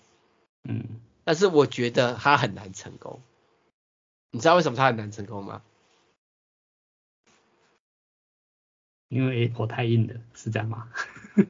[0.68, 3.22] 嗯，但是我觉得它很难成功。
[4.30, 5.62] 你知道为什么它很难成功吗？
[9.12, 10.88] 因为 Apple 太硬了，是这样吗？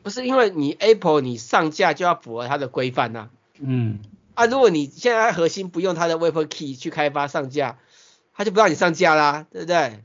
[0.02, 3.30] 不是，因为你 Apple 你上架就要符合它的规范呐。
[3.60, 4.00] 嗯。
[4.34, 7.78] 啊，如果你现在核心不用它的 WebKey 去开发上架，
[8.34, 10.02] 它就不让你上架啦，对不对？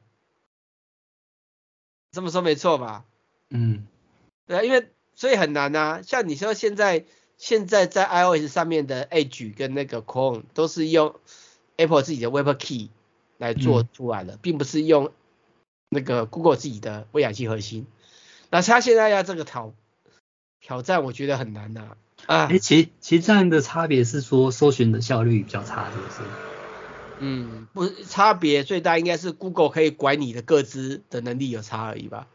[2.12, 3.05] 这么说没错吧？
[3.49, 3.88] 嗯。
[4.45, 6.01] 对啊，因为所以很难啊。
[6.03, 7.05] 像你说现在
[7.38, 11.16] 现在在 iOS 上面的 Edge 跟那个 Chrome 都是用
[11.78, 12.89] Apple 自己的 WebKey
[13.39, 15.12] 来做出来的，嗯、并不是用。
[15.90, 17.88] 那个 Google 自己的微氧器核心，
[18.50, 19.74] 那他现在要这个挑
[20.60, 21.96] 挑战，我觉得很难呐。
[22.26, 26.30] 啊，哎、欸，其其实这样的差别是说搜寻的效率比较差，是不是？
[27.20, 32.28] 嗯，不是，差别最大应该是 Google 可以管你的个资的能力有差而已吧。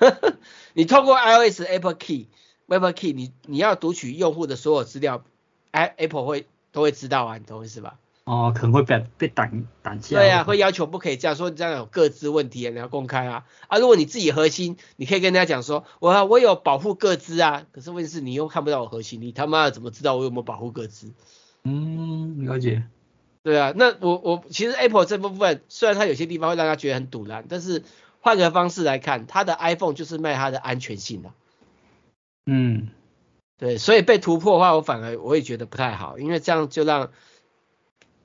[0.74, 2.26] 你透过 iOS Apple Key、
[2.66, 5.24] Web Key，你你要读取用户的所有资料
[5.72, 7.98] ，Apple 会都会知道啊，你懂我意思吧？
[8.28, 10.16] 哦，可能会被被挡挡下。
[10.16, 13.46] 对啊，会要求不可以这样说，这样有个资问题，你要公开啊。
[13.68, 17.64] 啊，如果你自己核心，你可以跟人家讲说，我我有保护个资啊。
[17.72, 21.14] 可是问题是，你又看不到我核心，你他妈的怎么知道我有没有保护个资？
[21.64, 22.82] 嗯，了解。
[23.42, 27.82] 对啊，那我我其实 Apple 这部分，虽然它有些地方会让他觉得很堵然，但是
[28.20, 31.30] 换个方式来看，它的 iPhone 就是卖它的安全性的。
[32.44, 32.88] 嗯，
[33.56, 37.10] 对，所以被突破的话，我反而我也觉得不太好，因为这样就让。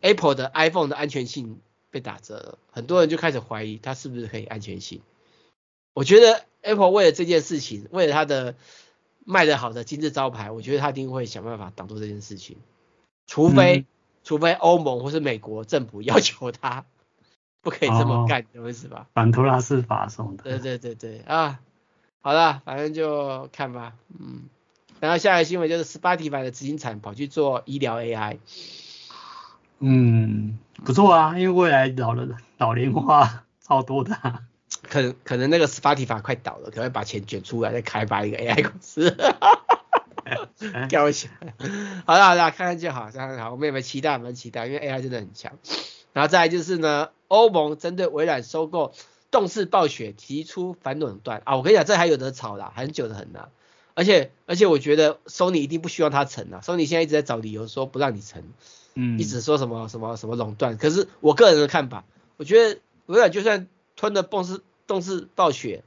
[0.03, 5.01] Apple 的 iPhone 的安全性被打折了，很多人就开始怀疑它是不是可以安全性。
[5.93, 8.55] 我觉得 Apple 为了这件事情，为了它的
[9.23, 12.57] 卖得好的金字招牌，我觉得它一定会想办法挡住这件事情。
[13.27, 13.85] 除非、嗯、
[14.25, 16.83] 除非欧盟或是美国政府要求它
[17.63, 19.07] 不可以这么干，懂我意思吧？
[19.13, 20.43] 反托拉斯法送的。
[20.43, 21.61] 对对对对啊，
[22.19, 24.49] 好了，反正就看吧，嗯。
[24.99, 28.39] 然后下一个新闻就是 Spotify 的执行长跑去做医疗 AI。
[29.85, 32.25] 嗯，不错啊，因为未来老了
[32.57, 34.43] 老龄化超多的、啊，
[34.81, 39.13] 可能可能那个 Spotify 快倒了，可能会把钱卷出来再开发一个 AI 公司，
[40.89, 41.27] 开玩笑，
[42.05, 44.17] 好了好了，看看就好，看看好，我们有没有期待？
[44.17, 45.51] 蛮期待，因为 AI 真的很强。
[46.13, 48.93] 然后再来就是呢，欧盟针对微软收购
[49.31, 53.49] 动视暴雪提出反垄断啊，我跟你讲，这还有得吵啦，很久的很啦。
[53.95, 58.43] 而且而且我觉得 Sony 一定不希望它成啊，Sony 现在一直在找理由说不让你成。
[58.95, 62.05] 嗯，一直说什么什么什么垄断，可是我个人的看法，
[62.37, 65.83] 我觉得微软就算吞了动视动视暴雪，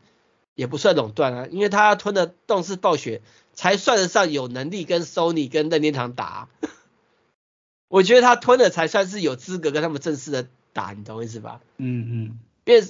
[0.55, 6.49] 也不算垄断啊，因为他吞了动视暴雪，才算得上有能力跟 Sony 跟任天堂打。
[7.89, 11.61] 我觉得他吞了才算是有资格跟他们正式的打，你懂我意思吧？
[11.77, 12.85] 嗯嗯，因为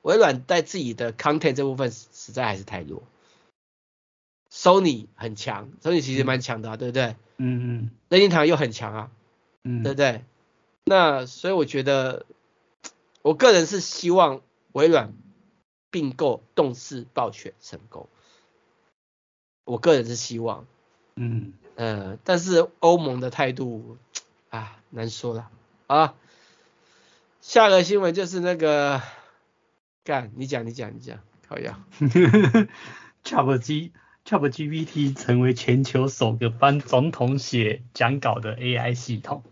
[0.00, 3.02] 微软在自己的 content 这部分实在还是太弱
[4.50, 7.16] ，Sony 很强，Sony 其实蛮强的啊，对不对？
[7.36, 9.10] 嗯嗯，任天堂又很强啊。
[9.68, 10.24] 嗯，对不对？
[10.84, 12.24] 那所以我觉得，
[13.20, 14.40] 我个人是希望
[14.72, 15.12] 微软
[15.90, 18.08] 并购动视暴雪成功。
[19.64, 20.64] 我个人是希望，
[21.16, 23.98] 嗯呃，但是欧盟的态度
[24.48, 25.50] 啊，难说了
[25.86, 26.14] 啊。
[27.42, 29.02] 下个新闻就是那个，
[30.04, 31.84] 干，你讲你讲你讲，好呀。
[33.24, 33.90] Chat
[34.24, 39.42] ChatGPT 成为全球首个帮总统写讲稿的 AI 系统。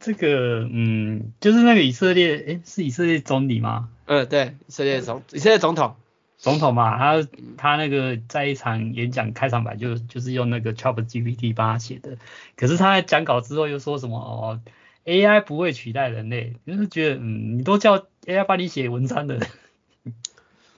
[0.00, 3.90] 这个，嗯，就是那个以色列，诶，是以色列总理吗？
[4.06, 5.94] 嗯，对，以色列总，以色列总统，
[6.38, 7.28] 总统嘛，他
[7.58, 12.16] 他那个在一场演讲开场白就就是用那个 ChatGPT 帮他写的。
[12.56, 14.60] 可是他在讲稿之后又说什么哦
[15.04, 19.38] ，AI 不会取代人类，就是觉得，嗯，你都叫 AI 帮你写文章的。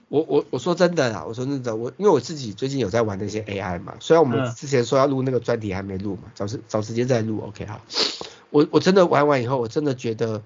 [0.09, 7.81] 我我我说真的啦，我说真的，我因为我自己最近有在玩那些 AI 嘛，虽然我们之前说要录那个专题还没录嘛，找时找时间再录，OK 好。
[8.53, 10.43] 我我真的玩完以后，我真的觉得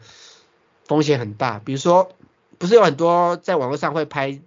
[0.85, 1.59] 风险很大。
[1.59, 2.15] 比如说，
[2.57, 4.39] 不是有很多在网络上会拍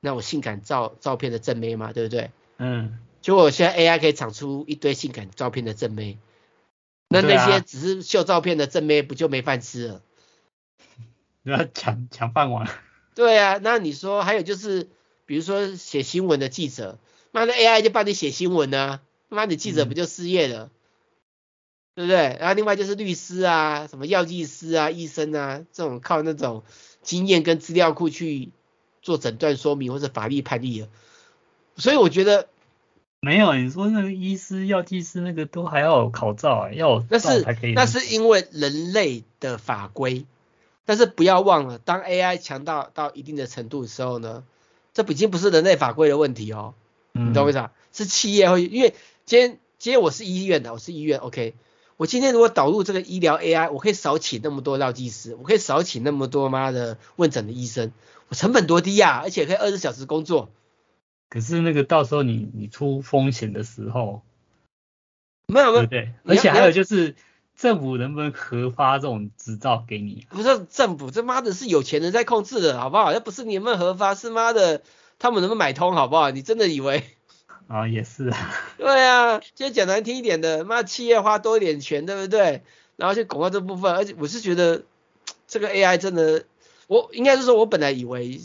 [0.00, 2.30] 那种性感照照片的正妹嘛，对不对？
[2.58, 2.98] 嗯。
[3.22, 6.18] 结果现在 AI 可以产出一堆性感照片的正妹，
[7.08, 10.02] 那那些只是秀照片的正妹不就没饭吃了？
[11.44, 12.68] 要抢抢饭碗。
[13.14, 14.88] 对啊，那你说还有就是，
[15.24, 16.98] 比如说写新闻的记者，
[17.30, 19.00] 那那 AI 就帮你写新闻呢，
[19.30, 20.70] 那你记者不就失业了？
[21.94, 22.36] 对不对？
[22.40, 26.64] 然后另外就是律师啊，什么药剂师啊、医生啊，这种靠那种
[27.02, 28.50] 经验跟资料库去
[29.00, 30.88] 做诊断说明或者法律判例的。
[31.76, 32.48] 所以我觉得
[33.20, 37.44] 没有，你说那个医师、药剂师那个都还要有考照啊，要有那是。
[37.74, 40.26] 那是因为人类的法规，
[40.84, 44.44] 但是不要忘了，当 AI 强大到一定的程度的时候呢，
[44.92, 46.74] 这已经不是人类法规的问题哦，
[47.12, 47.72] 你懂我意思啊？
[47.92, 51.54] 是企业会，因为今天今天我是医院的，我是医院，OK，
[51.96, 57.92] 我今天如果导入这个医疗 AI，我可以少请那么多药剂师，我可以少请那么多妈的问诊的医生，
[58.28, 60.50] 我成本多低呀，而且可以二十四小时工作。
[61.28, 64.22] 可是那个到时候你你出风险的时候，
[65.46, 66.12] 没有没有，对？
[66.24, 67.14] 而且还有就是
[67.56, 70.26] 政府能不能核发这种执照给你？
[70.30, 73.12] 不是政府，这妈的是有钱人在控制的，好不好？
[73.12, 74.82] 又不是你们核发，是妈的
[75.18, 76.30] 他们能不能买通，好不好？
[76.30, 77.04] 你真的以为？
[77.68, 78.54] 啊，也是啊。
[78.78, 82.62] 对啊，就讲难听一点的，妈企业花多一点钱，对不对？
[82.96, 84.82] 然后去广告这部分，而且我是觉得
[85.46, 86.44] 这个 AI 真的，
[86.86, 88.40] 我应该是说，我本来以为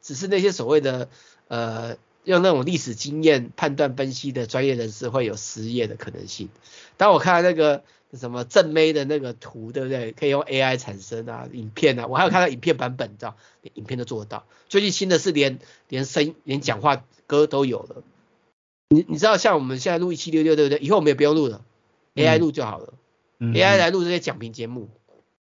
[0.00, 1.08] 只是那些所谓的
[1.48, 1.96] 呃。
[2.26, 6.48] 用那种历史经验判断分析的专业人士会有失业的可能性。
[6.96, 7.84] 当我看到那个
[8.14, 10.12] 什么正妹的那个图，对不对？
[10.12, 14.46] 可以用 AI 产生啊，影片啊，我还有看到影片版本，你知道，连影片都做得到。
[14.70, 15.58] 最近新的是连
[15.90, 18.02] 连声连讲话歌都有了。
[18.94, 20.78] 你你知道像我们现在录一七六六，对不对？
[20.78, 21.64] 以后我们也不用录了
[22.14, 22.94] ，AI 录就好了。
[23.38, 24.88] 嗯、AI 来录这些讲评节目，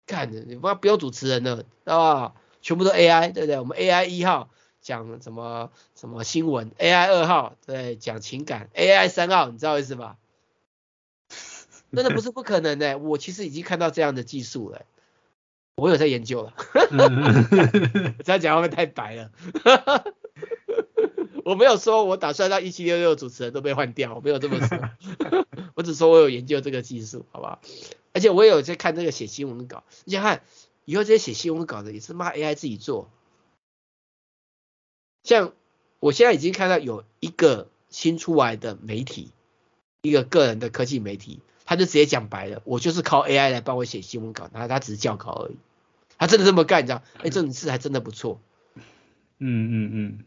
[0.06, 2.34] 看着你不不用主持人了，知道吧？
[2.62, 3.60] 全部都 AI，对不对？
[3.60, 4.50] 我们 AI 一号。
[4.82, 10.16] 讲什么什么新闻？AI 二号对，讲情感，AI 三号，你知道意思吧？
[11.94, 14.86] 真的不是不可能的、欸，我其实已经看到这样的技术了、欸，
[15.76, 16.54] 我有在研究了。
[18.24, 19.32] 这样讲会不会太白了？
[21.50, 24.92] 我没有说我打算让一七六六主持人都被换掉，我没有这么说。
[25.74, 27.60] 我只说我有研究这个技术，好不好？
[28.14, 30.44] 而且我也有在看这个写新闻稿，你想看
[30.86, 33.10] 以后这些写新闻稿的也是骂 AI 自己做。
[35.24, 35.54] 像
[36.00, 39.32] 我现在已经看到有一个新出来的媒体，
[40.04, 45.58] 一个个人的科技媒体，他就直接讲白了，我就是靠 AI 来帮我写新闻稿，然后他只是校稿而已，
[46.20, 47.02] 他真的这么干，你知道？
[47.18, 48.40] 哎，这种事还真的不错。
[49.42, 50.20] 嗯嗯嗯，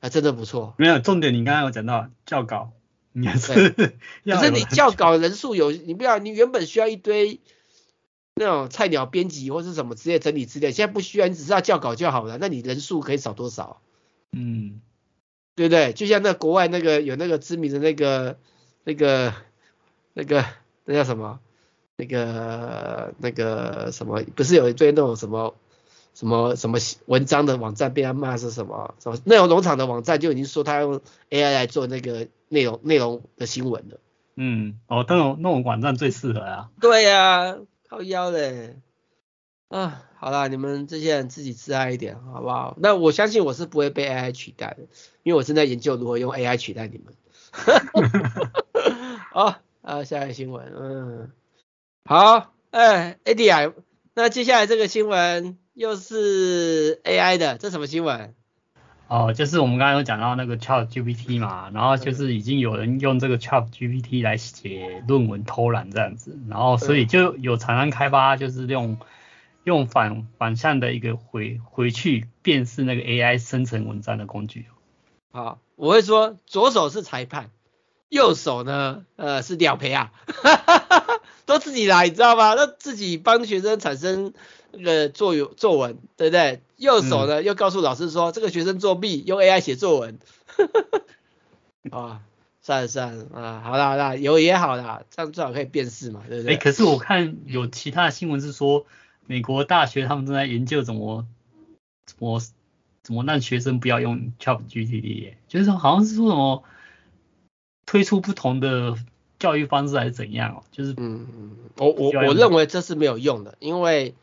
[0.00, 0.74] 还真的不错。
[0.78, 2.72] 没有重点，你刚刚有讲到校稿，
[3.12, 3.70] 你还是
[4.24, 7.40] 可是你校稿人数有，你不要，你原本需要一堆
[8.34, 13.80] 那种菜鸟编辑或是什么之类整理资料，现在不需要，你只是要校稿就好了，那你人数可以少多少？
[14.32, 14.80] 嗯，
[15.56, 15.92] 对不对？
[15.92, 18.38] 就像那国外那个有那个知名的那个
[18.84, 19.34] 那个
[20.14, 20.44] 那个
[20.84, 21.40] 那叫什么？
[21.96, 24.22] 那个那个什么？
[24.36, 25.56] 不是有一堆那种什么
[26.18, 28.96] 什么什么文章的网站被他骂是什么？
[28.98, 31.00] 什么内容农场的网站就已经说他用
[31.30, 34.00] AI 来做那个内容内容的新闻了。
[34.34, 36.70] 嗯，哦，那种那种网站最适合啊。
[36.80, 37.56] 对呀、啊，
[37.88, 38.80] 靠腰嘞。
[39.68, 42.76] 啊，好啦，你们这些人自己自爱一点，好不好？
[42.80, 44.88] 那我相信我是不会被 AI 取代的，
[45.22, 47.14] 因为我正在研究如何用 AI 取代你们。
[49.30, 51.30] 好，啊，下一个新闻，嗯，
[52.04, 53.18] 好，哎
[53.52, 53.72] 啊，
[54.14, 58.34] 那接下来这个新闻又是 AI 的，这什么新闻？
[59.06, 68.98] 哦，就是我们刚刚有讲到那个 ChatGPT 嘛，然后就是已经有人用这个 ChatGPT 来写论文偷懒这样子，然后所以就有厂商开发，就是用。
[69.64, 74.64] 用反反向的一个回回去辨识那个 AI 生成文章的工具。
[75.30, 77.50] 好，我会说左手是裁判，
[78.08, 80.10] 右手呢，呃，是廖培啊，
[81.44, 82.54] 都自己来，你知道吗？
[82.54, 84.32] 那自己帮学生产生
[84.72, 86.60] 那个作有作文，对不对？
[86.76, 90.18] 右手呢、嗯、又告诉老师说这个学生作弊，用 AI 写作文。
[91.90, 92.22] 啊，
[92.60, 96.54] 算了算了啊，好啦好啦，有也好啦，这样最好可以辨识嘛，对不对？
[96.54, 98.86] 哎、欸，可是我看有其他的新闻是说。
[99.30, 101.26] 美国大学他们正在研究怎么
[102.06, 102.40] 怎么
[103.02, 106.64] 怎么让学生不要用 ChatGPT，就是说好像是说什么
[107.84, 108.96] 推出不同的
[109.38, 114.14] 教育方式还是怎样哦，就是嗯嗯，我我我认为这是没有用的，因为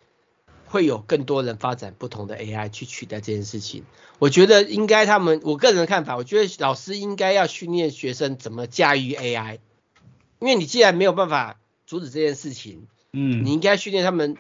[0.76, 3.86] 会有更多人发展不同的 AI 去取代这件事情。
[4.20, 9.60] 我觉得应该他们我个人的看法，我觉得老师应该要训练学生怎么驾驭 AI，
[10.40, 14.38] 因为你既然没有办法阻止这件事情，嗯，你应该训练他们。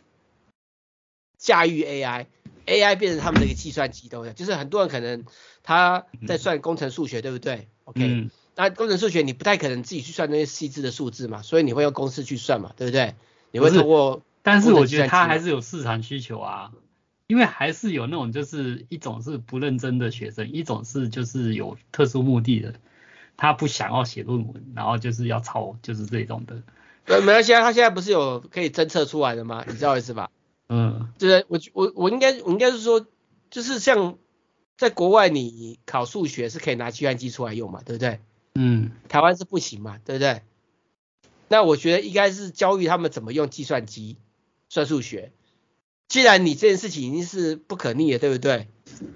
[1.37, 5.25] 驾驭 AI，AI 变成他们的一个计算机，都就是很多人可能
[5.61, 13.13] 他在算工程数学，对不对？OK，嗯，那工程数学你不太可能自己去算那些细致的数字嘛，所以你会用公式去算嘛，对不对？
[13.51, 16.71] 你会通过，但是我觉得他还是有市场需求啊，
[17.25, 22.75] 因为还是有那种就是一种是不认真的学生，一种是就是有特殊目的的，
[23.37, 26.61] 他不想要写论文，然后就是要抄，就是这种的。
[27.05, 29.65] 对，没关系啊，他现在不是有可以侦测出来的吗？
[29.67, 30.29] 你知道意思吧？
[30.69, 33.03] 嗯，就是我我我应该我应该是说，
[33.49, 34.19] 就是像
[34.77, 38.19] 在国外你考数学是可以拿计算机出来用嘛，对不对？
[38.53, 40.43] 嗯，台湾是不行嘛，对不对？
[41.47, 44.17] 那我觉得应该是教育他们怎么用计算机
[44.75, 45.31] 算数学。
[46.09, 48.67] 既然你这件事情已经是不可逆的，对不对？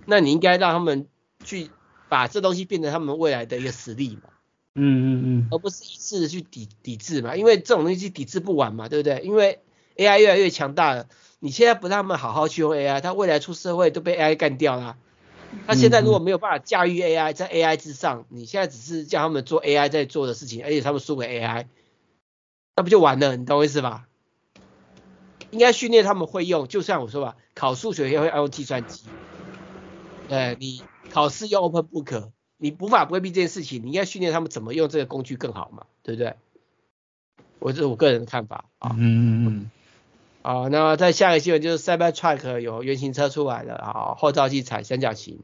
[0.05, 1.07] 那你应该让他们
[1.43, 1.70] 去
[2.07, 4.30] 把这东西变成他们未来的一个实力嘛。
[4.76, 9.20] 嗯嗯嗯，而不是一次去抵抵制嘛，因为这种东西抵制不完嘛，对不对？
[9.20, 9.60] 因为
[9.97, 14.95] AI 越来越强大了，你现在不让他们好好去用 AI，他未来出社会都被 AI 干掉了。
[15.68, 21.66] 他现在如果没有办法驾驭 AI，在 AI 之上，你现在只是叫他们做 AI 在做的事情，而且他们输给 AI，
[22.76, 23.36] 那不就完了？
[23.36, 24.07] 你懂我意思吧？
[25.52, 29.04] 应该训练他们会用，就像我说吧，考数学也会用计算机，
[30.30, 32.32] 呃，你考试用 OpenBook。
[32.62, 36.36] 你无法规避这件事情，你应该训练他们怎么用这个工具更好嘛，对不对？
[37.60, 38.91] 我这是我个人的看法啊。
[38.97, 39.72] 嗯嗯嗯。
[40.41, 45.39] 啊，那再下一个新闻就是 Cybertruck 有原型车出来了啊，后照镜踩三角形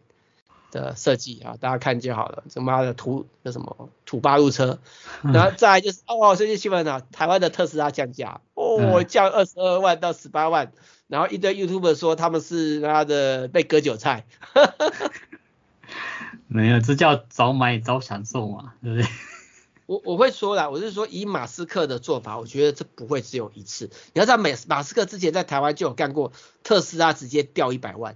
[0.71, 2.43] 的设计啊，大家看就好了。
[2.49, 4.79] 这妈的土那什么土八路车，
[5.23, 8.41] 然后再来就是哦，最近新闻啊，台湾的特斯拉降价
[8.77, 10.71] 哦，降二十二万到十八万，
[11.07, 14.25] 然后一堆 YouTuber 说他们是他的被割韭菜。
[16.47, 19.09] 没有，这叫早买早享受嘛，对不对？
[19.87, 23.89] 我我会说啦，我是说以马斯克的做法，我觉得这不会只有一次。
[24.13, 26.31] 你要知道，马马斯克之前在台湾就有干过，
[26.63, 28.15] 特斯拉直接掉一百万，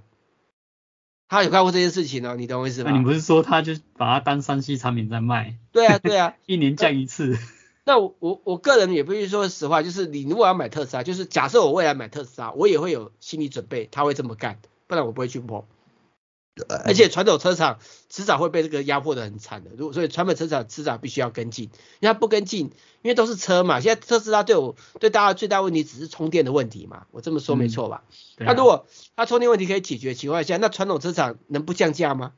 [1.28, 2.92] 他有干过这件事情哦，你懂我意思吗？
[2.92, 5.58] 那你不是说他就把它当三 C 产品在卖？
[5.72, 7.38] 对啊，对啊， 一年降一次。
[7.90, 15.64] 那我我我个人也必须说实话，就是你如果要买特斯拉，就是假设我未来买特斯拉，我也会有心理准备，他会这么干，不然我不会去碰。
[16.86, 17.80] 而且传统车厂
[18.10, 21.66] 迟早会被这个压迫的很惨的，如果所以传统车厂迟早必须要跟进，
[22.00, 22.68] 因为它不跟进，
[23.02, 23.80] 因为都是车嘛。
[23.80, 28.04] 现在特斯拉对我对大家最大问题只是充电的问题嘛，我这么说没错吧？
[28.38, 28.86] 那、嗯啊、如果
[29.16, 32.34] 它充电问题可以解决的情况下，那传统车厂能不降价吗？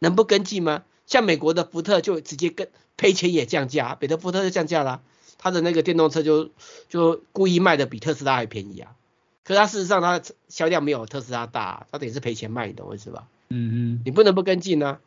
[0.00, 0.82] 能不跟进吗？
[1.06, 5.00] 像美国的福特就直接跟赔钱也降价，彼得福特就降价啦，
[5.38, 6.50] 他的那个电动车就
[6.88, 8.96] 就故意卖的比特斯拉还便宜啊。
[9.42, 13.26] 可是它事实上它销量没有特斯拉大，它等于是赔钱卖，你懂我意思吧？
[13.48, 14.98] 嗯嗯，你不能不跟进呢，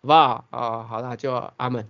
[0.00, 0.44] 好不好？
[0.50, 1.86] 哦，好了，就阿门。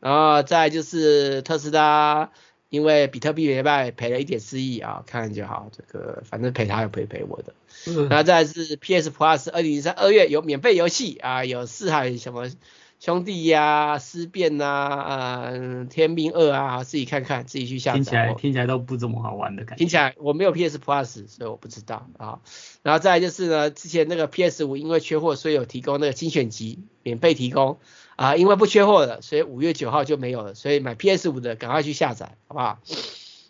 [0.00, 2.30] 然后再就是特斯拉，
[2.72, 5.70] 因为比特币没卖，赔了一点四亿啊，看就好。
[5.70, 7.52] 这个反正赔他也不会赔我的。
[7.86, 8.08] 嗯。
[8.08, 12.50] 然后再是 PS Plus，二零零三二月有免费游戏啊，有四海什么。
[12.98, 17.96] 兄弟呀、啊，思辨呐，嗯，天命二啊，自己看看，自己去下载。
[17.96, 19.80] 听起来听起来都不怎么好玩的感觉。
[19.80, 22.38] 听起来我没有 PS Plus，所以我不知道啊。
[22.84, 27.78] 然后再来就是呢，之前那个 PS 五因为缺货，所以有提供那个精选集免费提供
[28.16, 32.78] 啊，因为不缺货了，所以五月九号就没有了，所以买 PS 五的赶快去下载，好不好？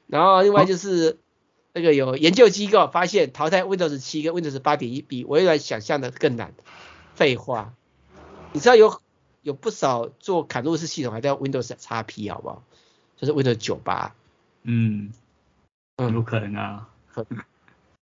[0.07, 1.19] 然后另外就是
[1.73, 6.55] 那个有研究机构发现淘汰 Windows 七跟 Windows 八点一比微软想象的更难。
[7.15, 7.75] 废话，
[8.53, 9.01] 你知道有？
[9.43, 12.63] 有不少做嵌入式系统还在 Windows XP 好不好？
[13.17, 14.15] 就是 Windows 九八。
[14.63, 15.13] 嗯，
[15.97, 16.89] 有可能啊。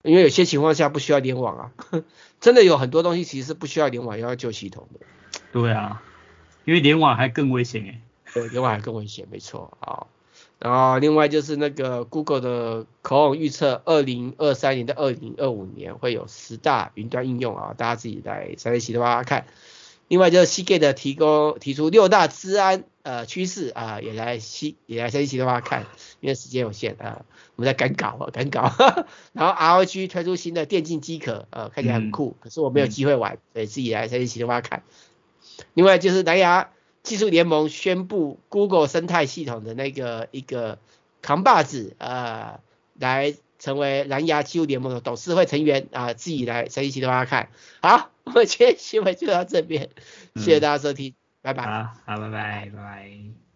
[0.02, 1.72] 因为有些情况下不需要联网啊，
[2.41, 5.06] 真的有很多东西其实是不需要联网要救系统的。
[5.52, 6.02] 对啊，
[6.70, 8.01] 因为联网还更危险哎。
[8.32, 10.05] 对，联网还更危险，没错啊。
[10.59, 19.47] 然后另外就是那个 Google 的 Chrome 预测，二零二三年到二零二五年会有十大云端应用啊，大家自己来三六七的话看。
[20.09, 25.88] 另外就是 Seagate 提供提出六大治安呃趋势啊，也来西也来分析的话看，
[26.20, 28.72] 因为时间有限啊，我们在赶稿啊赶稿。
[29.34, 34.84] 然后 ROG 推出新的电竞机壳，呃看起来很酷，可是我没有机会玩，嗯、所以自己来分析的话看。
[35.74, 36.70] 另外就是蓝牙
[37.03, 40.80] 技术联盟宣布 Google 生态系统的那个一个
[41.22, 42.60] 扛把子呃
[42.95, 47.49] 来成为蓝牙技术联盟的董事会成员啊，自己来分析的话看
[47.82, 48.10] 好。
[48.30, 49.89] 我们今天新闻就到这边，
[50.36, 51.64] 谢谢大家收听，拜拜。
[51.64, 53.49] 好，好，拜拜，拜拜。